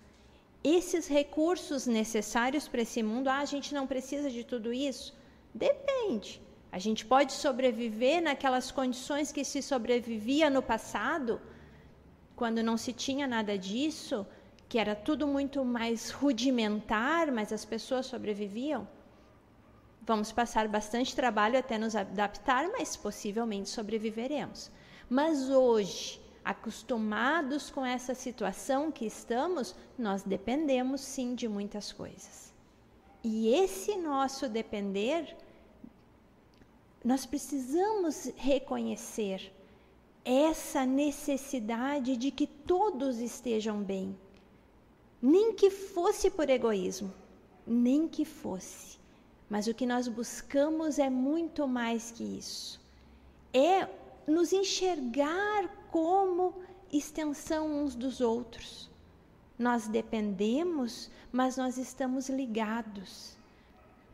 [0.63, 5.13] Esses recursos necessários para esse mundo, ah, a gente não precisa de tudo isso?
[5.55, 6.41] Depende.
[6.69, 11.41] A gente pode sobreviver naquelas condições que se sobrevivia no passado,
[12.35, 14.27] quando não se tinha nada disso,
[14.67, 18.85] que era tudo muito mais rudimentar, mas as pessoas sobreviviam.
[20.01, 24.69] Vamos passar bastante trabalho até nos adaptar, mas possivelmente sobreviveremos.
[25.09, 32.53] Mas hoje, acostumados com essa situação que estamos, nós dependemos sim de muitas coisas.
[33.23, 35.35] E esse nosso depender
[37.05, 39.53] nós precisamos reconhecer
[40.25, 44.17] essa necessidade de que todos estejam bem.
[45.21, 47.13] Nem que fosse por egoísmo,
[47.65, 48.97] nem que fosse.
[49.47, 52.81] Mas o que nós buscamos é muito mais que isso.
[53.53, 53.87] É
[54.25, 56.55] nos enxergar como
[56.91, 58.89] extensão uns dos outros.
[59.59, 63.37] Nós dependemos, mas nós estamos ligados.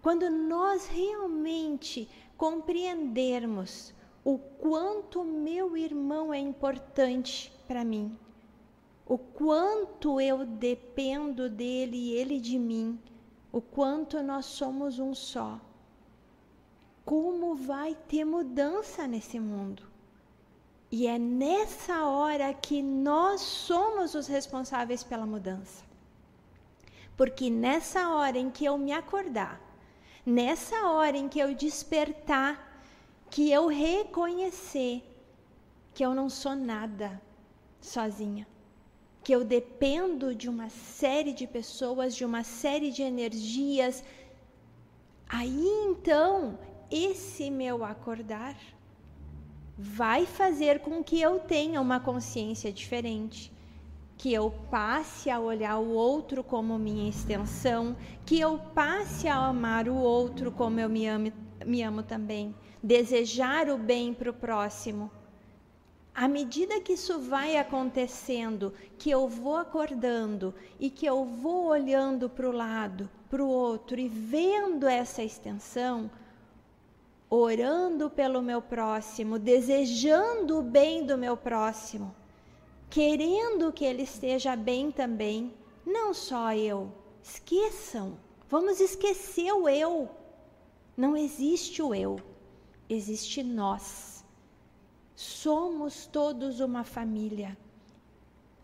[0.01, 2.09] Quando nós realmente
[2.41, 8.17] compreendermos o quanto meu irmão é importante para mim,
[9.05, 12.99] o quanto eu dependo dele e ele de mim,
[13.51, 15.61] o quanto nós somos um só.
[17.05, 19.83] Como vai ter mudança nesse mundo?
[20.89, 25.83] E é nessa hora que nós somos os responsáveis pela mudança.
[27.15, 29.61] Porque nessa hora em que eu me acordar,
[30.25, 32.83] nessa hora em que eu despertar,
[33.29, 35.03] que eu reconhecer
[35.93, 37.21] que eu não sou nada
[37.79, 38.47] sozinha,
[39.23, 44.03] que eu dependo de uma série de pessoas, de uma série de energias.
[45.27, 46.57] Aí então,
[46.89, 48.55] esse meu acordar
[49.77, 53.51] vai fazer com que eu tenha uma consciência diferente,
[54.21, 59.89] que eu passe a olhar o outro como minha extensão, que eu passe a amar
[59.89, 61.33] o outro como eu me amo,
[61.65, 62.53] me amo também,
[62.83, 65.09] desejar o bem para o próximo.
[66.13, 72.29] À medida que isso vai acontecendo, que eu vou acordando e que eu vou olhando
[72.29, 76.11] para o lado, para o outro e vendo essa extensão,
[77.27, 82.20] orando pelo meu próximo, desejando o bem do meu próximo,
[82.91, 85.53] querendo que ele esteja bem também,
[85.85, 86.91] não só eu.
[87.23, 90.09] Esqueçam, vamos esquecer o eu.
[90.97, 92.19] Não existe o eu,
[92.89, 94.25] existe nós.
[95.15, 97.57] Somos todos uma família.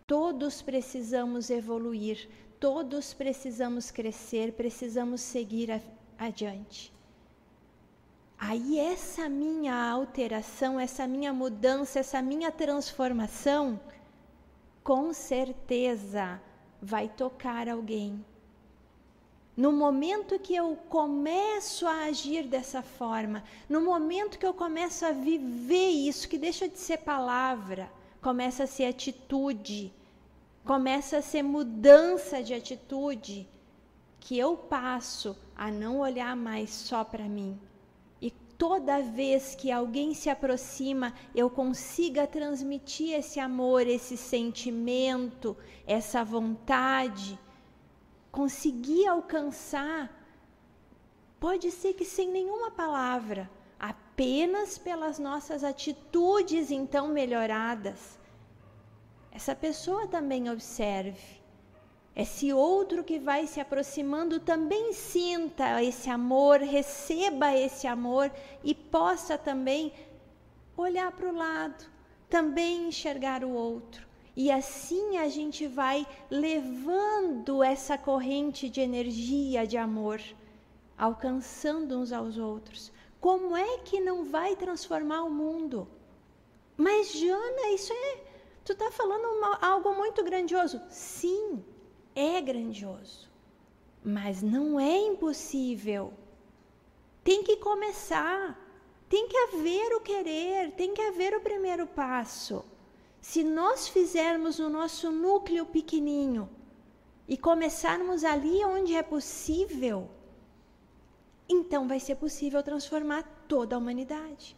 [0.06, 5.80] Todos precisamos evoluir, todos precisamos crescer, precisamos seguir a,
[6.18, 6.94] adiante.
[8.38, 13.80] Aí essa minha alteração, essa minha mudança, essa minha transformação,
[14.88, 16.41] com certeza
[16.82, 18.23] vai tocar alguém
[19.58, 25.12] no momento que eu começo a agir dessa forma, no momento que eu começo a
[25.12, 29.91] viver isso, que deixa de ser palavra, começa a ser atitude,
[30.63, 33.45] começa a ser mudança de atitude,
[34.21, 37.60] que eu passo a não olhar mais só para mim.
[38.58, 47.39] Toda vez que alguém se aproxima, eu consiga transmitir esse amor, esse sentimento, essa vontade
[48.38, 50.12] conseguir alcançar,
[51.39, 58.20] pode ser que sem nenhuma palavra, apenas pelas nossas atitudes então melhoradas.
[59.32, 61.37] Essa pessoa também observe.
[62.20, 68.32] Esse outro que vai se aproximando também sinta esse amor, receba esse amor
[68.64, 69.94] e possa também
[70.76, 71.86] olhar para o lado,
[72.28, 74.08] também enxergar o outro.
[74.36, 80.20] E assim a gente vai levando essa corrente de energia, de amor,
[80.98, 82.92] alcançando uns aos outros.
[83.22, 85.88] Como é que não vai transformar o mundo?
[86.76, 88.22] Mas, Jana, isso é.
[88.66, 90.82] Tu está falando uma, algo muito grandioso.
[90.90, 91.64] Sim,
[92.18, 93.30] é grandioso.
[94.04, 96.14] Mas não é impossível.
[97.24, 98.58] Tem que começar.
[99.08, 102.66] Tem que haver o querer, tem que haver o primeiro passo.
[103.22, 106.50] Se nós fizermos o nosso núcleo pequenininho
[107.28, 110.10] e começarmos ali onde é possível,
[111.48, 114.58] então vai ser possível transformar toda a humanidade.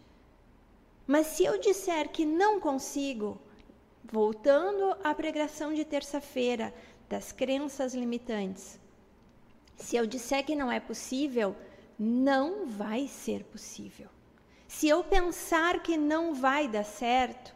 [1.05, 3.39] Mas se eu disser que não consigo,
[4.03, 6.73] voltando à pregação de terça-feira
[7.09, 8.79] das crenças limitantes,
[9.75, 11.55] se eu disser que não é possível,
[11.97, 14.07] não vai ser possível.
[14.67, 17.55] Se eu pensar que não vai dar certo,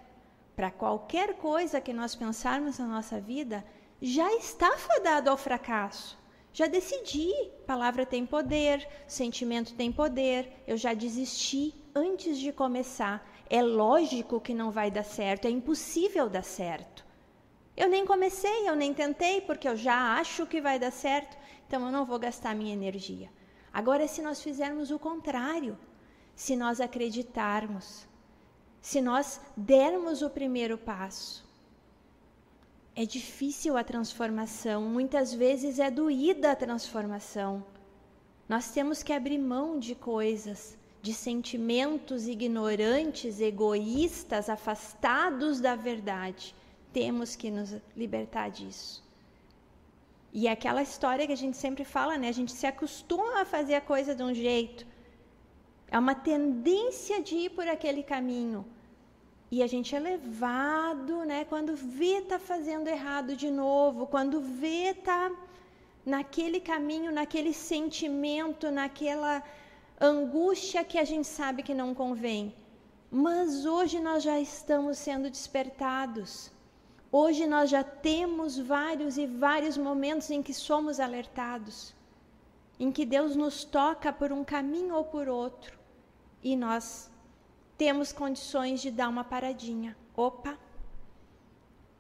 [0.55, 3.63] para qualquer coisa que nós pensarmos na nossa vida,
[4.01, 6.17] já está fadado ao fracasso.
[6.51, 7.31] Já decidi,
[7.65, 13.27] palavra tem poder, sentimento tem poder, eu já desisti antes de começar.
[13.49, 17.05] É lógico que não vai dar certo, é impossível dar certo.
[17.75, 21.85] Eu nem comecei, eu nem tentei, porque eu já acho que vai dar certo, então
[21.85, 23.29] eu não vou gastar minha energia.
[23.73, 25.77] Agora, se nós fizermos o contrário,
[26.35, 28.07] se nós acreditarmos,
[28.79, 31.43] se nós dermos o primeiro passo.
[32.95, 37.65] É difícil a transformação, muitas vezes é doída a transformação.
[38.47, 46.53] Nós temos que abrir mão de coisas, de sentimentos ignorantes, egoístas, afastados da verdade.
[46.93, 49.03] Temos que nos libertar disso.
[50.31, 52.27] E é aquela história que a gente sempre fala, né?
[52.29, 54.85] A gente se acostuma a fazer a coisa de um jeito.
[55.89, 58.65] É uma tendência de ir por aquele caminho.
[59.51, 61.45] E a gente é levado, né?
[61.45, 65.31] Quando vê tá fazendo errado de novo, quando vê tá
[66.03, 69.43] naquele caminho, naquele sentimento, naquela
[70.01, 72.55] angústia que a gente sabe que não convém.
[73.11, 76.52] Mas hoje nós já estamos sendo despertados.
[77.15, 81.93] Hoje nós já temos vários e vários momentos em que somos alertados,
[82.79, 85.77] em que Deus nos toca por um caminho ou por outro
[86.41, 87.11] e nós
[87.77, 89.95] temos condições de dar uma paradinha.
[90.17, 90.57] Opa,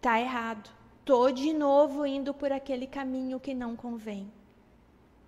[0.01, 0.67] tá errado.
[1.05, 4.33] Tô de novo indo por aquele caminho que não convém.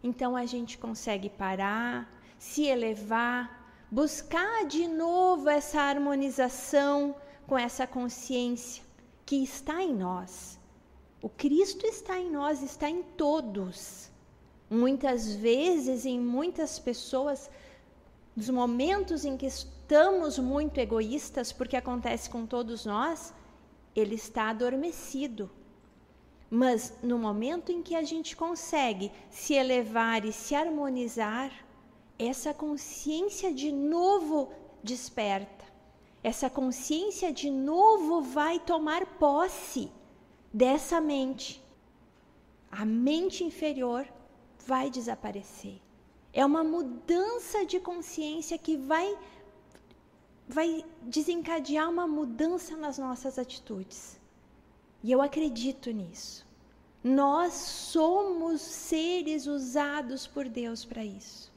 [0.01, 7.15] Então a gente consegue parar, se elevar, buscar de novo essa harmonização
[7.45, 8.84] com essa consciência
[9.25, 10.59] que está em nós.
[11.21, 14.11] O Cristo está em nós, está em todos.
[14.69, 17.49] Muitas vezes, em muitas pessoas,
[18.35, 23.33] nos momentos em que estamos muito egoístas, porque acontece com todos nós,
[23.95, 25.49] ele está adormecido.
[26.49, 31.51] Mas no momento em que a gente consegue se elevar e se harmonizar,
[32.19, 34.51] essa consciência de novo
[34.83, 35.64] desperta
[36.25, 39.91] essa consciência de novo vai tomar posse
[40.51, 41.63] dessa mente.
[42.71, 44.07] A mente inferior
[44.65, 45.79] vai desaparecer.
[46.33, 49.15] É uma mudança de consciência que vai
[50.47, 54.19] vai desencadear uma mudança nas nossas atitudes.
[55.03, 56.43] E eu acredito nisso.
[57.03, 61.53] Nós somos seres usados por Deus para isso.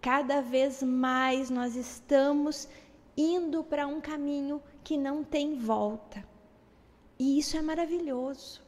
[0.00, 2.66] Cada vez mais nós estamos
[3.16, 6.26] indo para um caminho que não tem volta.
[7.18, 8.62] E isso é maravilhoso.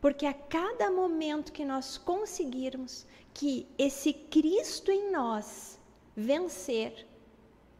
[0.00, 5.78] Porque a cada momento que nós conseguirmos que esse Cristo em nós
[6.14, 7.06] vencer,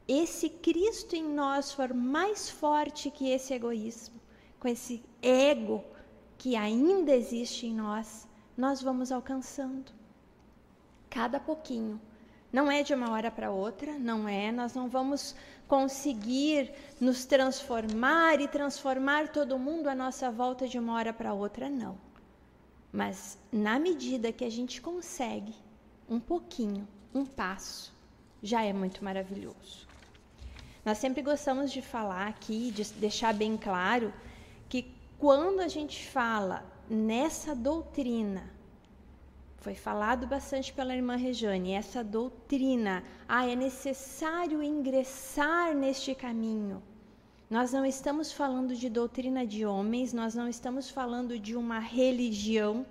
[0.08, 4.20] esse Cristo em nós for mais forte que esse egoísmo,
[4.60, 5.84] com esse ego
[6.38, 9.92] que ainda existe em nós, nós vamos alcançando.
[11.10, 12.00] Cada pouquinho.
[12.56, 14.50] Não é de uma hora para outra, não é.
[14.50, 15.34] Nós não vamos
[15.68, 21.68] conseguir nos transformar e transformar todo mundo à nossa volta de uma hora para outra,
[21.68, 21.98] não.
[22.90, 25.54] Mas na medida que a gente consegue
[26.08, 27.94] um pouquinho, um passo,
[28.42, 29.86] já é muito maravilhoso.
[30.82, 34.14] Nós sempre gostamos de falar aqui, de deixar bem claro
[34.66, 38.55] que quando a gente fala nessa doutrina
[39.66, 46.80] foi falado bastante pela irmã Rejane, essa doutrina, ah, é necessário ingressar neste caminho.
[47.50, 52.86] Nós não estamos falando de doutrina de homens, nós não estamos falando de uma religião,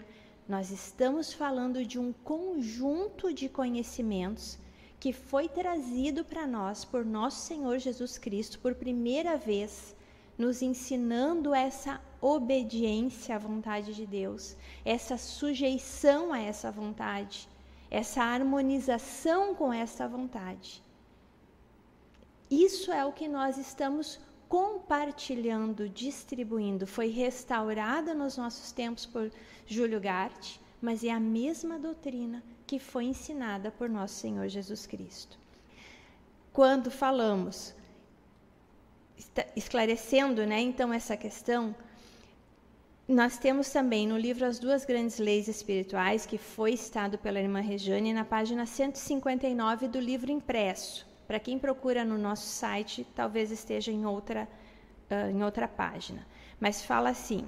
[0.50, 4.60] nós estamos falando de um conjunto de conhecimentos
[5.00, 9.96] que foi trazido para nós por nosso Senhor Jesus Cristo por primeira vez,
[10.38, 17.48] nos ensinando essa obediência à vontade de Deus, essa sujeição a essa vontade,
[17.90, 20.84] essa harmonização com essa vontade.
[22.50, 26.86] Isso é o que nós estamos compartilhando, distribuindo.
[26.86, 29.32] Foi restaurada nos nossos tempos por
[29.66, 35.38] Júlio Gart, mas é a mesma doutrina que foi ensinada por nosso Senhor Jesus Cristo.
[36.54, 37.74] Quando falamos,
[39.56, 41.76] esclarecendo, né, então essa questão,
[43.08, 47.60] nós temos também no livro As Duas Grandes Leis Espirituais, que foi citado pela irmã
[47.60, 51.06] Regiane, na página 159 do livro impresso.
[51.28, 54.48] Para quem procura no nosso site, talvez esteja em outra,
[55.12, 56.26] uh, em outra página.
[56.60, 57.46] Mas fala assim: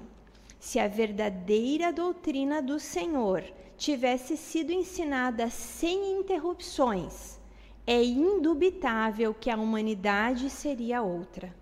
[0.60, 3.42] se a verdadeira doutrina do Senhor
[3.76, 7.40] tivesse sido ensinada sem interrupções,
[7.86, 11.52] é indubitável que a humanidade seria outra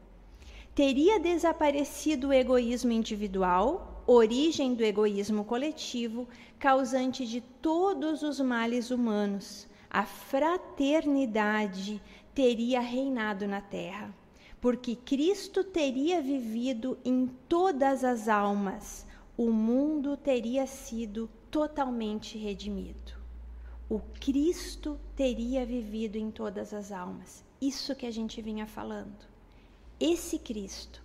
[0.77, 9.66] teria desaparecido o egoísmo individual, origem do egoísmo coletivo, causante de todos os males humanos.
[9.89, 11.99] A fraternidade
[12.35, 14.14] teria reinado na terra,
[14.61, 23.14] porque Cristo teria vivido em todas as almas, o mundo teria sido totalmente redimido.
[23.89, 27.43] O Cristo teria vivido em todas as almas.
[27.59, 29.36] Isso que a gente vinha falando
[29.99, 31.03] esse Cristo,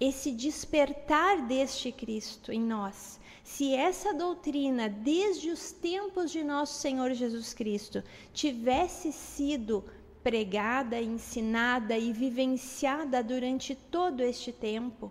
[0.00, 7.12] esse despertar deste Cristo em nós, se essa doutrina, desde os tempos de nosso Senhor
[7.14, 9.84] Jesus Cristo, tivesse sido
[10.22, 15.10] pregada, ensinada e vivenciada durante todo este tempo,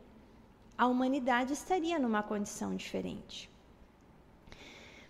[0.78, 3.49] a humanidade estaria numa condição diferente.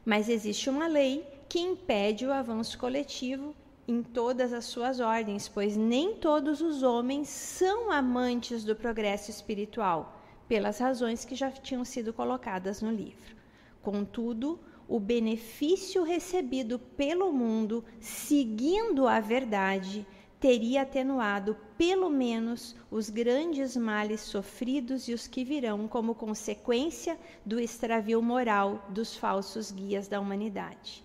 [0.05, 3.53] Mas existe uma lei que impede o avanço coletivo
[3.87, 10.21] em todas as suas ordens, pois nem todos os homens são amantes do progresso espiritual,
[10.47, 13.35] pelas razões que já tinham sido colocadas no livro.
[13.81, 14.59] Contudo,
[14.89, 20.05] o benefício recebido pelo mundo, seguindo a verdade,
[20.39, 27.59] teria atenuado pelo menos os grandes males sofridos e os que virão como consequência do
[27.59, 31.03] extravio moral dos falsos guias da humanidade.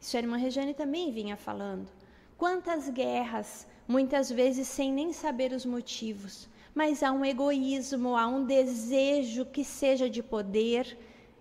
[0.00, 2.01] Isso a irmã Regiane também vinha falando.
[2.42, 8.44] Quantas guerras, muitas vezes sem nem saber os motivos, mas há um egoísmo, há um
[8.44, 10.98] desejo que seja de poder,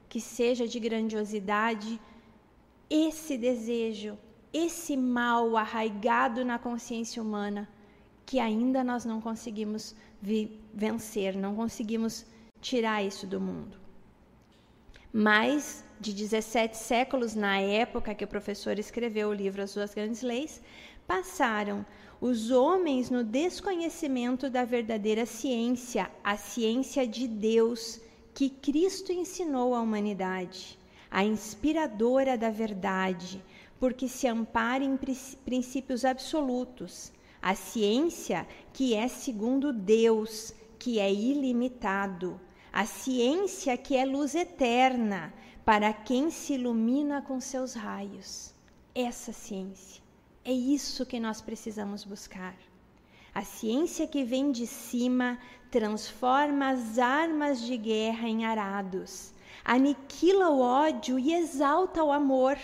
[0.07, 1.99] que seja de grandiosidade.
[2.87, 4.15] Esse desejo
[4.53, 7.67] esse mal arraigado na consciência humana
[8.23, 9.95] que ainda nós não conseguimos
[10.71, 12.27] vencer, não conseguimos
[12.61, 13.75] tirar isso do mundo.
[15.11, 20.21] Mais de 17 séculos, na época que o professor escreveu o livro As Duas Grandes
[20.21, 20.61] Leis,
[21.11, 21.85] passaram
[22.21, 27.99] os homens no desconhecimento da verdadeira ciência, a ciência de Deus
[28.33, 30.79] que Cristo ensinou à humanidade,
[31.11, 33.43] a inspiradora da verdade,
[33.77, 34.97] porque se ampara em
[35.43, 37.11] princípios absolutos.
[37.41, 42.39] A ciência que é segundo Deus, que é ilimitado.
[42.71, 45.33] A ciência que é luz eterna
[45.65, 48.53] para quem se ilumina com seus raios.
[48.95, 50.01] Essa ciência.
[50.43, 52.55] É isso que nós precisamos buscar.
[53.33, 55.39] A ciência que vem de cima
[55.69, 59.33] transforma as armas de guerra em arados,
[59.63, 62.57] aniquila o ódio e exalta o amor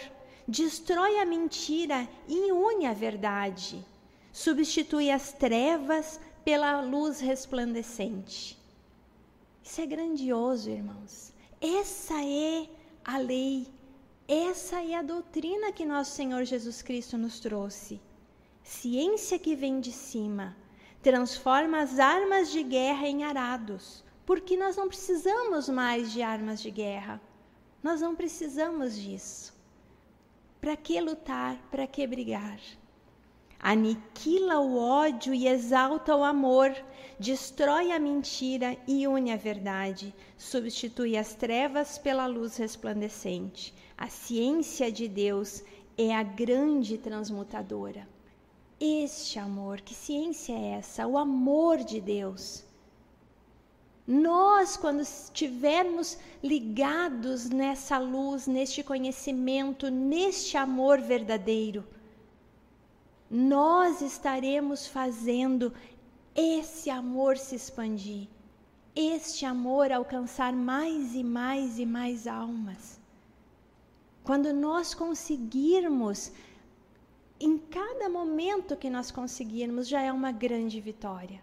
[0.47, 3.85] destrói a mentira e une a verdade,
[4.31, 8.57] substitui as trevas pela luz resplandecente.
[9.61, 11.33] Isso é grandioso, irmãos.
[11.59, 12.69] Essa é
[13.03, 13.67] a lei,
[14.27, 18.01] essa é a doutrina que nosso Senhor Jesus Cristo nos trouxe.
[18.61, 20.55] Ciência que vem de cima
[21.01, 26.69] transforma as armas de guerra em arados, porque nós não precisamos mais de armas de
[26.69, 27.21] guerra.
[27.81, 29.55] Nós não precisamos disso.
[30.59, 31.55] Para que lutar?
[31.71, 32.59] Para que brigar?
[33.59, 36.75] Aniquila o ódio e exalta o amor,
[37.17, 43.73] destrói a mentira e une a verdade, substitui as trevas pela luz resplandecente.
[43.97, 45.63] A ciência de Deus
[45.97, 48.07] é a grande transmutadora.
[48.79, 51.07] Este amor, que ciência é essa?
[51.07, 52.67] O amor de Deus
[54.07, 61.85] nós, quando estivermos ligados nessa luz, neste conhecimento, neste amor verdadeiro,
[63.29, 65.73] nós estaremos fazendo
[66.33, 68.29] esse amor se expandir,
[68.95, 73.01] este amor alcançar mais e mais e mais almas.
[74.27, 76.33] Quando nós conseguirmos,
[77.39, 81.41] em cada momento que nós conseguirmos, já é uma grande vitória.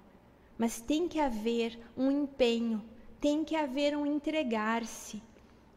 [0.58, 2.84] Mas tem que haver um empenho,
[3.18, 5.22] tem que haver um entregar-se,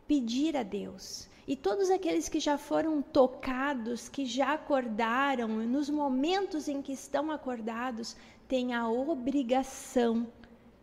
[0.05, 1.29] pedir a Deus.
[1.47, 7.31] E todos aqueles que já foram tocados, que já acordaram, nos momentos em que estão
[7.31, 8.17] acordados,
[8.49, 10.27] têm a obrigação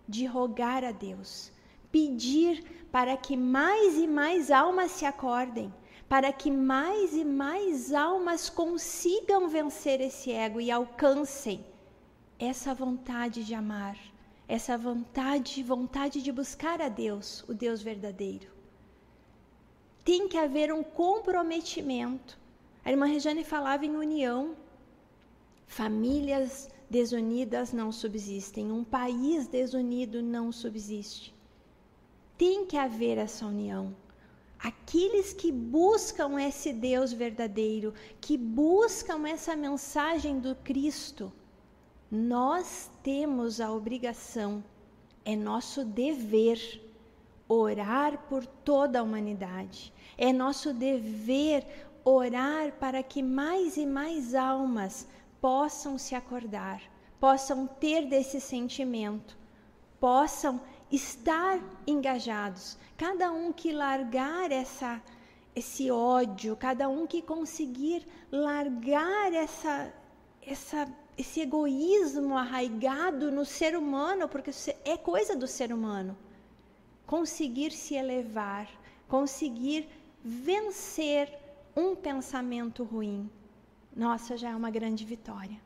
[0.09, 1.53] de rogar a Deus,
[1.93, 5.71] pedir para que mais e mais almas se acordem,
[6.09, 11.65] para que mais e mais almas consigam vencer esse ego e alcancem
[12.39, 13.97] essa vontade de amar,
[14.47, 18.49] essa vontade, vontade de buscar a Deus, o Deus verdadeiro.
[20.05, 22.39] Tem que haver um comprometimento.
[22.85, 24.55] A irmã Regiane falava em união.
[25.67, 31.35] Famílias desunidas não subsistem, um país desunido não subsiste.
[32.37, 33.97] Tem que haver essa união.
[34.65, 41.31] Aqueles que buscam esse Deus verdadeiro, que buscam essa mensagem do Cristo,
[42.11, 44.65] nós temos a obrigação,
[45.23, 46.81] é nosso dever
[47.47, 49.93] orar por toda a humanidade.
[50.17, 51.67] É nosso dever
[52.03, 55.07] orar para que mais e mais almas
[55.43, 56.81] possam se acordar,
[57.21, 59.37] possam ter desse sentimento,
[60.01, 60.59] possam
[60.91, 62.77] estar engajados.
[62.97, 65.03] Cada um que largar essa
[65.57, 69.93] esse ódio, cada um que conseguir largar essa
[70.43, 74.51] essa esse egoísmo arraigado no ser humano, porque
[74.85, 76.17] é coisa do ser humano.
[77.07, 78.69] Conseguir se elevar,
[79.09, 79.89] conseguir
[80.25, 81.33] vencer
[81.77, 83.31] um pensamento ruim.
[83.95, 85.61] Nossa, já é uma grande vitória.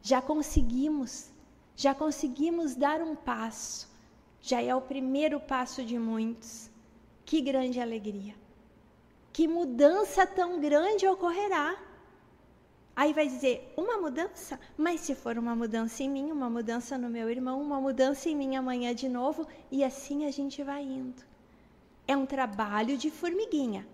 [0.00, 1.30] Já conseguimos,
[1.74, 3.88] já conseguimos dar um passo.
[4.46, 6.70] Já é o primeiro passo de muitos.
[7.24, 8.34] Que grande alegria.
[9.32, 11.76] que mudança tão grande ocorrerá.
[12.94, 14.60] Aí vai dizer, uma mudança?
[14.76, 18.36] Mas se for uma mudança em mim, uma mudança no meu irmão, uma mudança em
[18.36, 21.22] mim amanhã de novo, e assim a gente vai indo.
[22.06, 23.88] É um trabalho de formiguinha,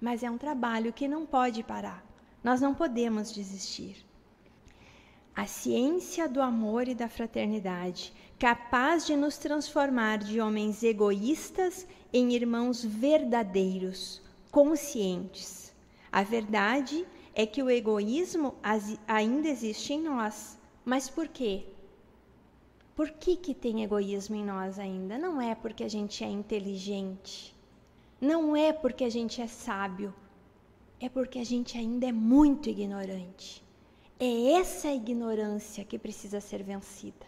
[0.00, 2.04] mas é um trabalho que não pode parar.
[2.42, 4.04] Nós não podemos desistir.
[5.34, 12.34] A ciência do amor e da fraternidade, capaz de nos transformar de homens egoístas em
[12.34, 14.20] irmãos verdadeiros,
[14.50, 15.72] conscientes.
[16.10, 18.54] A verdade é que o egoísmo
[19.08, 20.58] ainda existe em nós.
[20.84, 21.64] Mas por quê?
[22.94, 25.16] Por que, que tem egoísmo em nós ainda?
[25.16, 27.56] Não é porque a gente é inteligente,
[28.20, 30.14] não é porque a gente é sábio,
[31.00, 33.61] é porque a gente ainda é muito ignorante.
[34.24, 37.26] É essa ignorância que precisa ser vencida.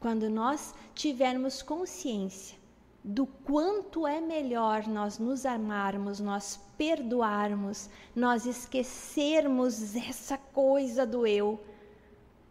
[0.00, 2.58] Quando nós tivermos consciência
[3.04, 11.62] do quanto é melhor nós nos amarmos, nós perdoarmos, nós esquecermos essa coisa do eu,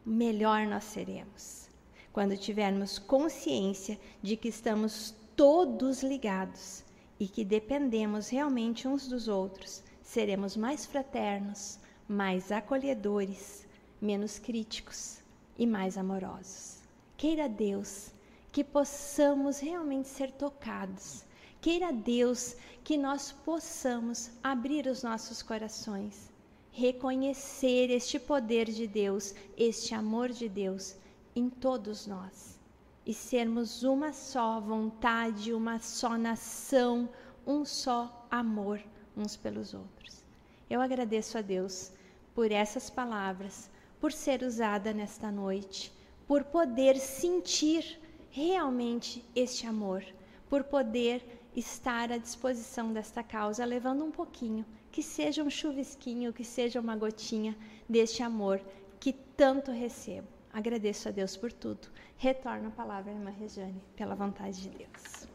[0.06, 1.68] melhor nós seremos.
[2.14, 6.86] Quando tivermos consciência de que estamos todos ligados
[7.20, 13.68] e que dependemos realmente uns dos outros, seremos mais fraternos, mais acolhedores,
[14.04, 15.20] menos críticos
[15.58, 16.80] e mais amorosos.
[17.16, 18.12] Queira Deus
[18.52, 21.24] que possamos realmente ser tocados.
[21.62, 26.30] Queira Deus que nós possamos abrir os nossos corações,
[26.72, 30.96] reconhecer este poder de Deus, este amor de Deus
[31.34, 32.60] em todos nós
[33.06, 37.10] e sermos uma só vontade, uma só nação,
[37.46, 38.82] um só amor
[39.16, 40.24] uns pelos outros.
[40.70, 41.92] Eu agradeço a Deus
[42.34, 43.70] por essas palavras,
[44.04, 45.90] por ser usada nesta noite,
[46.28, 50.04] por poder sentir realmente este amor,
[50.50, 51.26] por poder
[51.56, 56.98] estar à disposição desta causa, levando um pouquinho, que seja um chuvisquinho, que seja uma
[56.98, 58.60] gotinha deste amor
[59.00, 60.28] que tanto recebo.
[60.52, 61.88] Agradeço a Deus por tudo.
[62.18, 65.30] Retorno a palavra à irmã Rejane, pela vontade de Deus.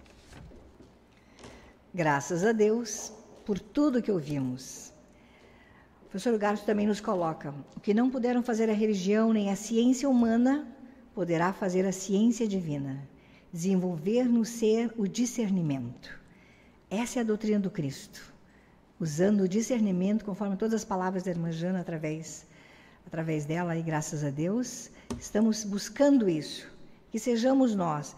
[1.95, 3.14] Graças a Deus
[3.47, 4.88] por tudo que ouvimos.
[6.09, 9.56] O professor Garto também nos coloca: o que não puderam fazer a religião nem a
[9.56, 10.66] ciência humana,
[11.14, 13.06] poderá fazer a ciência divina,
[13.52, 16.18] desenvolver no ser o discernimento.
[16.88, 18.22] Essa é a doutrina do Cristo,
[18.98, 22.46] usando o discernimento, conforme todas as palavras da irmã Jana, através,
[23.06, 24.90] através dela, e graças a Deus,
[25.20, 26.66] estamos buscando isso,
[27.11, 28.16] que sejamos nós.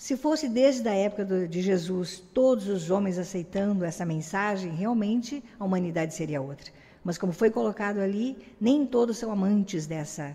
[0.00, 5.44] Se fosse desde a época do, de Jesus todos os homens aceitando essa mensagem, realmente
[5.58, 6.72] a humanidade seria outra.
[7.04, 10.34] Mas como foi colocado ali, nem todos são amantes dessa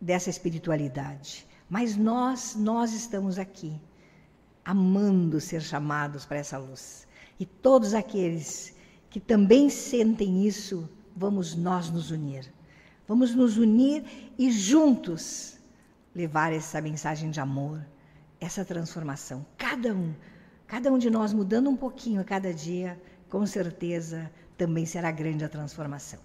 [0.00, 1.46] dessa espiritualidade.
[1.70, 3.80] Mas nós, nós estamos aqui,
[4.64, 7.06] amando ser chamados para essa luz.
[7.38, 8.74] E todos aqueles
[9.08, 12.52] que também sentem isso, vamos nós nos unir.
[13.06, 15.58] Vamos nos unir e juntos
[16.12, 17.80] levar essa mensagem de amor,
[18.44, 19.44] essa transformação.
[19.56, 20.14] Cada um,
[20.66, 25.44] cada um de nós mudando um pouquinho a cada dia, com certeza também será grande
[25.44, 26.20] a transformação.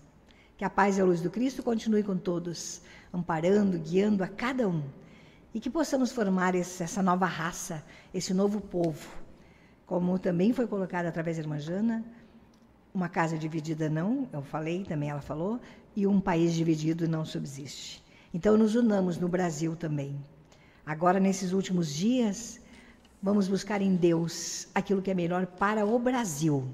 [0.58, 2.82] Que a paz e a luz do Cristo continue com todos
[3.14, 4.84] amparando, guiando a cada um.
[5.54, 9.10] E que possamos formar esse, essa nova raça, esse novo povo.
[9.86, 12.04] Como também foi colocado através da irmã Jana,
[12.94, 15.60] uma casa dividida não, eu falei, também ela falou,
[15.96, 18.04] e um país dividido não subsiste.
[18.34, 20.20] Então nos unamos no Brasil também.
[20.90, 22.60] Agora, nesses últimos dias,
[23.22, 26.68] vamos buscar em Deus aquilo que é melhor para o Brasil,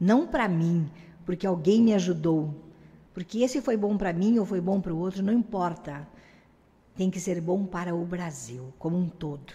[0.00, 0.90] não para mim,
[1.24, 2.52] porque alguém me ajudou,
[3.14, 6.04] porque esse foi bom para mim ou foi bom para o outro, não importa.
[6.96, 9.52] Tem que ser bom para o Brasil como um todo,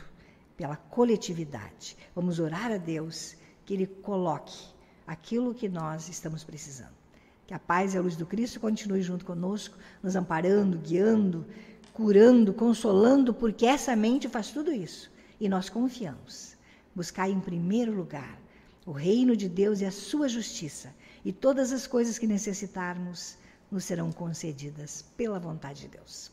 [0.56, 1.98] pela coletividade.
[2.16, 3.36] Vamos orar a Deus
[3.66, 4.66] que Ele coloque
[5.06, 6.96] aquilo que nós estamos precisando.
[7.46, 11.46] Que a paz e a luz do Cristo continue junto conosco, nos amparando, guiando,
[11.96, 15.10] curando, consolando, porque essa mente faz tudo isso.
[15.40, 16.56] E nós confiamos.
[16.94, 18.38] Buscar em primeiro lugar
[18.86, 20.94] o reino de Deus e a sua justiça,
[21.24, 23.38] e todas as coisas que necessitarmos
[23.72, 26.16] nos serão concedidas pela vontade de Deus.